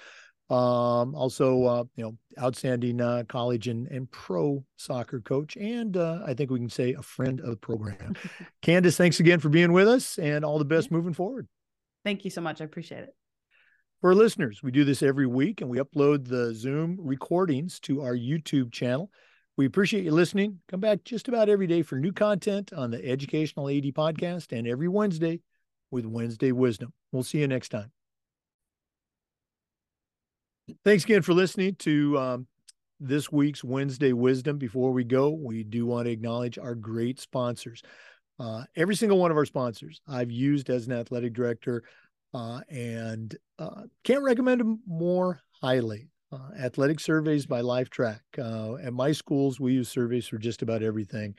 Um, 0.49 1.15
also, 1.15 1.63
uh, 1.63 1.83
you 1.95 2.03
know, 2.03 2.17
outstanding 2.41 2.99
uh, 2.99 3.23
college 3.27 3.69
and, 3.69 3.87
and 3.87 4.09
pro 4.11 4.65
soccer 4.75 5.21
coach, 5.21 5.55
and 5.57 5.95
uh, 5.95 6.23
I 6.25 6.33
think 6.33 6.51
we 6.51 6.59
can 6.59 6.69
say 6.69 6.93
a 6.93 7.01
friend 7.01 7.39
of 7.39 7.49
the 7.51 7.57
program. 7.57 8.15
Candice, 8.61 8.97
thanks 8.97 9.19
again 9.19 9.39
for 9.39 9.49
being 9.49 9.71
with 9.71 9.87
us, 9.87 10.17
and 10.17 10.43
all 10.45 10.57
the 10.57 10.65
best 10.65 10.89
moving 10.89 11.13
forward. 11.13 11.47
Thank 12.05 12.23
you 12.23 12.31
so 12.31 12.41
much. 12.41 12.61
I 12.61 12.65
appreciate 12.65 13.03
it. 13.03 13.16
For 14.07 14.15
listeners, 14.15 14.63
we 14.63 14.71
do 14.71 14.85
this 14.85 15.03
every 15.03 15.27
week, 15.27 15.59
and 15.59 15.69
we 15.69 15.79
upload 15.79 16.29
the 16.29 16.55
Zoom 16.55 16.95
recordings 16.97 17.77
to 17.81 18.03
our 18.03 18.15
YouTube 18.15 18.71
channel. 18.71 19.11
We 19.57 19.65
appreciate 19.65 20.05
you 20.05 20.11
listening. 20.11 20.59
Come 20.69 20.79
back 20.79 21.03
just 21.03 21.27
about 21.27 21.49
every 21.49 21.67
day 21.67 21.81
for 21.81 21.99
new 21.99 22.13
content 22.13 22.71
on 22.71 22.89
the 22.89 23.05
Educational 23.05 23.67
AD 23.67 23.83
podcast 23.93 24.57
and 24.57 24.65
every 24.65 24.87
Wednesday 24.87 25.41
with 25.91 26.05
Wednesday 26.05 26.53
Wisdom. 26.53 26.93
We'll 27.11 27.23
see 27.23 27.39
you 27.39 27.49
next 27.49 27.67
time. 27.67 27.91
Thanks 30.85 31.03
again 31.03 31.21
for 31.21 31.33
listening 31.33 31.75
to 31.79 32.17
um, 32.17 32.47
this 33.01 33.29
week's 33.29 33.61
Wednesday 33.61 34.13
Wisdom. 34.13 34.57
Before 34.57 34.93
we 34.93 35.03
go, 35.03 35.31
we 35.31 35.65
do 35.65 35.85
want 35.85 36.05
to 36.05 36.11
acknowledge 36.11 36.57
our 36.57 36.75
great 36.75 37.19
sponsors. 37.19 37.83
Uh, 38.39 38.63
every 38.77 38.95
single 38.95 39.17
one 39.17 39.31
of 39.31 39.37
our 39.37 39.45
sponsors 39.45 39.99
I've 40.07 40.31
used 40.31 40.69
as 40.69 40.87
an 40.87 40.93
athletic 40.93 41.33
director 41.33 41.83
uh, 42.33 42.61
and 42.69 43.35
uh, 43.59 43.83
can't 44.03 44.23
recommend 44.23 44.59
them 44.59 44.79
more 44.85 45.39
highly 45.61 46.09
uh, 46.31 46.49
athletic 46.59 46.99
surveys 46.99 47.45
by 47.45 47.61
Lifetrack. 47.61 48.19
Uh, 48.37 48.75
at 48.75 48.93
my 48.93 49.11
schools, 49.11 49.59
we 49.59 49.73
use 49.73 49.89
surveys 49.89 50.27
for 50.27 50.37
just 50.37 50.61
about 50.61 50.83
everything. 50.83 51.35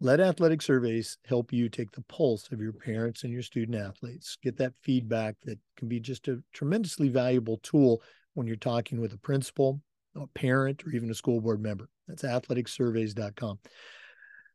Let 0.00 0.18
athletic 0.18 0.62
surveys 0.62 1.18
help 1.26 1.52
you 1.52 1.68
take 1.68 1.92
the 1.92 2.02
pulse 2.02 2.48
of 2.50 2.60
your 2.60 2.72
parents 2.72 3.22
and 3.22 3.32
your 3.32 3.42
student 3.42 3.78
athletes. 3.78 4.36
Get 4.42 4.56
that 4.56 4.72
feedback 4.82 5.36
that 5.44 5.58
can 5.76 5.88
be 5.88 6.00
just 6.00 6.26
a 6.28 6.42
tremendously 6.52 7.08
valuable 7.08 7.60
tool 7.62 8.02
when 8.34 8.46
you're 8.46 8.56
talking 8.56 9.00
with 9.00 9.12
a 9.12 9.18
principal, 9.18 9.80
a 10.16 10.26
parent, 10.28 10.84
or 10.84 10.90
even 10.90 11.10
a 11.10 11.14
school 11.14 11.40
board 11.40 11.62
member. 11.62 11.88
That's 12.08 12.24
athleticsurveys.com. 12.24 13.58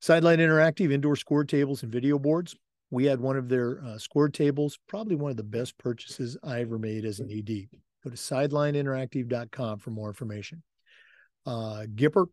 Sideline 0.01 0.39
Interactive 0.39 0.91
indoor 0.91 1.15
score 1.15 1.45
tables 1.45 1.83
and 1.83 1.91
video 1.91 2.19
boards. 2.19 2.55
We 2.89 3.05
had 3.05 3.19
one 3.19 3.37
of 3.37 3.49
their 3.49 3.83
uh, 3.83 3.97
score 3.97 4.29
tables, 4.29 4.79
probably 4.87 5.15
one 5.15 5.31
of 5.31 5.37
the 5.37 5.43
best 5.43 5.77
purchases 5.77 6.37
I 6.43 6.61
ever 6.61 6.79
made 6.79 7.05
as 7.05 7.19
an 7.19 7.29
AD. 7.29 7.47
Go 8.03 8.09
to 8.09 8.15
sidelineinteractive.com 8.15 9.79
for 9.79 9.89
more 9.89 10.07
information. 10.07 10.63
Uh, 11.45 11.83
Gipper 11.93 12.27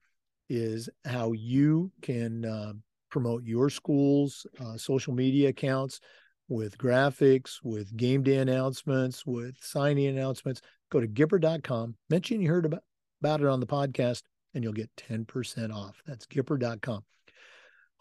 is 0.49 0.89
how 1.05 1.33
you 1.33 1.91
can 2.03 2.45
uh, 2.45 2.73
promote 3.11 3.45
your 3.45 3.71
school's 3.71 4.47
uh, 4.61 4.77
social 4.77 5.15
media 5.15 5.49
accounts 5.49 6.01
with 6.49 6.79
graphics, 6.79 7.59
with 7.63 7.97
game 7.97 8.23
day 8.23 8.37
announcements, 8.37 9.25
with 9.27 9.57
signing 9.61 10.07
announcements. 10.07 10.61
Go 10.91 11.01
to 11.01 11.09
Gipper.com, 11.09 11.97
mention 12.11 12.41
you 12.41 12.49
heard 12.49 12.67
about, 12.67 12.83
about 13.21 13.41
it 13.41 13.47
on 13.47 13.59
the 13.59 13.67
podcast, 13.67 14.23
and 14.53 14.63
you'll 14.63 14.73
get 14.73 14.91
10% 14.97 15.75
off. 15.75 16.01
That's 16.07 16.27
Gipper.com. 16.27 17.05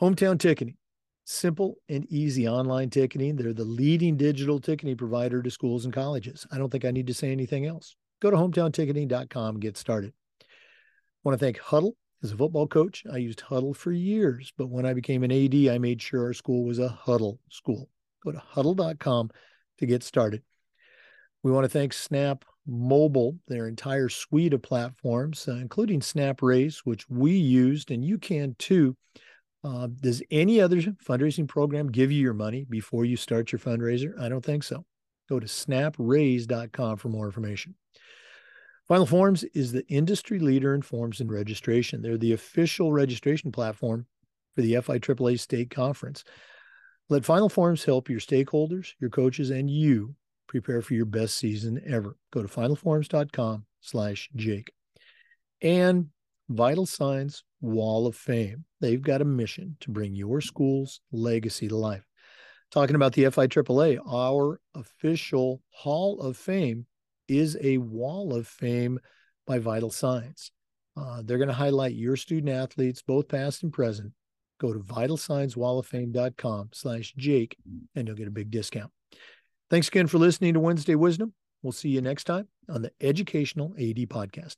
Hometown 0.01 0.37
Ticketing 0.37 0.75
simple 1.25 1.75
and 1.89 2.05
easy 2.11 2.47
online 2.47 2.89
ticketing. 2.89 3.35
They're 3.35 3.53
the 3.53 3.63
leading 3.63 4.17
digital 4.17 4.59
ticketing 4.59 4.97
provider 4.97 5.41
to 5.41 5.51
schools 5.51 5.85
and 5.85 5.93
colleges. 5.93 6.45
I 6.51 6.57
don't 6.57 6.69
think 6.69 6.85
I 6.85 6.91
need 6.91 7.07
to 7.07 7.13
say 7.13 7.31
anything 7.31 7.65
else. 7.65 7.95
Go 8.21 8.31
to 8.31 8.37
hometownticketing.com 8.37 9.55
and 9.55 9.61
get 9.61 9.77
started. 9.77 10.13
I 10.41 10.45
want 11.23 11.39
to 11.39 11.45
thank 11.45 11.59
Huddle 11.59 11.95
as 12.23 12.31
a 12.31 12.37
football 12.37 12.67
coach. 12.67 13.03
I 13.11 13.17
used 13.17 13.41
Huddle 13.41 13.73
for 13.73 13.91
years, 13.91 14.53
but 14.57 14.69
when 14.69 14.85
I 14.85 14.93
became 14.93 15.23
an 15.23 15.31
AD, 15.31 15.73
I 15.73 15.77
made 15.77 16.01
sure 16.01 16.25
our 16.25 16.33
school 16.33 16.65
was 16.65 16.79
a 16.79 16.89
Huddle 16.89 17.39
school. 17.49 17.89
Go 18.23 18.31
to 18.31 18.39
huddle.com 18.39 19.29
to 19.79 19.85
get 19.85 20.03
started. 20.03 20.41
We 21.43 21.51
want 21.51 21.65
to 21.65 21.69
thank 21.69 21.91
Snap 21.91 22.45
Mobile, 22.65 23.37
their 23.49 23.67
entire 23.67 24.07
suite 24.07 24.53
of 24.53 24.61
platforms, 24.61 25.45
uh, 25.47 25.55
including 25.55 26.01
Snap 26.01 26.41
Raise, 26.41 26.79
which 26.85 27.09
we 27.09 27.33
used, 27.33 27.91
and 27.91 28.03
you 28.03 28.17
can 28.17 28.55
too. 28.57 28.95
Uh, 29.63 29.87
does 30.01 30.21
any 30.29 30.59
other 30.59 30.77
fundraising 30.77 31.47
program 31.47 31.89
give 31.89 32.11
you 32.11 32.21
your 32.21 32.33
money 32.33 32.65
before 32.69 33.05
you 33.05 33.15
start 33.15 33.51
your 33.51 33.59
fundraiser? 33.59 34.19
I 34.19 34.27
don't 34.27 34.43
think 34.43 34.63
so. 34.63 34.85
Go 35.29 35.39
to 35.39 35.47
snapraise.com 35.47 36.97
for 36.97 37.09
more 37.09 37.25
information. 37.25 37.75
Final 38.87 39.05
Forms 39.05 39.45
is 39.53 39.71
the 39.71 39.87
industry 39.87 40.39
leader 40.39 40.75
in 40.75 40.81
forms 40.81 41.21
and 41.21 41.31
registration. 41.31 42.01
They're 42.01 42.17
the 42.17 42.33
official 42.33 42.91
registration 42.91 43.51
platform 43.51 44.05
for 44.53 44.61
the 44.61 44.73
FIAAA 44.73 45.39
State 45.39 45.69
Conference. 45.69 46.25
Let 47.09 47.23
Final 47.23 47.47
Forms 47.47 47.85
help 47.85 48.09
your 48.09 48.19
stakeholders, 48.19 48.93
your 48.99 49.09
coaches, 49.09 49.49
and 49.49 49.69
you 49.69 50.15
prepare 50.47 50.81
for 50.81 50.93
your 50.93 51.05
best 51.05 51.37
season 51.37 51.81
ever. 51.87 52.17
Go 52.31 52.41
to 52.41 52.47
finalforms.com 52.47 53.65
slash 53.79 54.29
Jake. 54.35 54.71
And 55.61 56.07
Vital 56.49 56.85
Signs 56.85 57.43
Wall 57.63 58.05
of 58.05 58.15
Fame. 58.15 58.65
They've 58.81 59.01
got 59.01 59.21
a 59.21 59.25
mission 59.25 59.77
to 59.79 59.91
bring 59.91 60.13
your 60.13 60.41
school's 60.41 60.99
legacy 61.11 61.69
to 61.69 61.77
life. 61.77 62.05
Talking 62.71 62.95
about 62.95 63.13
the 63.13 63.23
FIAAA, 63.23 63.99
our 64.07 64.59
official 64.75 65.61
Hall 65.69 66.19
of 66.19 66.35
Fame 66.35 66.85
is 67.27 67.57
a 67.61 67.77
Wall 67.77 68.35
of 68.35 68.47
Fame 68.47 68.99
by 69.47 69.59
Vital 69.59 69.89
Signs. 69.89 70.51
Uh, 70.97 71.21
they're 71.23 71.37
going 71.37 71.47
to 71.47 71.53
highlight 71.53 71.93
your 71.93 72.17
student 72.17 72.49
athletes, 72.53 73.01
both 73.01 73.27
past 73.27 73.63
and 73.63 73.71
present. 73.71 74.11
Go 74.59 74.73
to 74.73 74.79
vitalsignswalloffame.com 74.79 76.69
slash 76.73 77.13
Jake, 77.17 77.57
and 77.95 78.07
you'll 78.07 78.17
get 78.17 78.27
a 78.27 78.31
big 78.31 78.51
discount. 78.51 78.91
Thanks 79.69 79.87
again 79.87 80.07
for 80.07 80.17
listening 80.17 80.53
to 80.53 80.59
Wednesday 80.59 80.95
Wisdom. 80.95 81.33
We'll 81.61 81.71
see 81.71 81.89
you 81.89 82.01
next 82.01 82.25
time 82.25 82.47
on 82.69 82.81
the 82.81 82.91
Educational 83.01 83.73
AD 83.77 84.09
Podcast. 84.09 84.55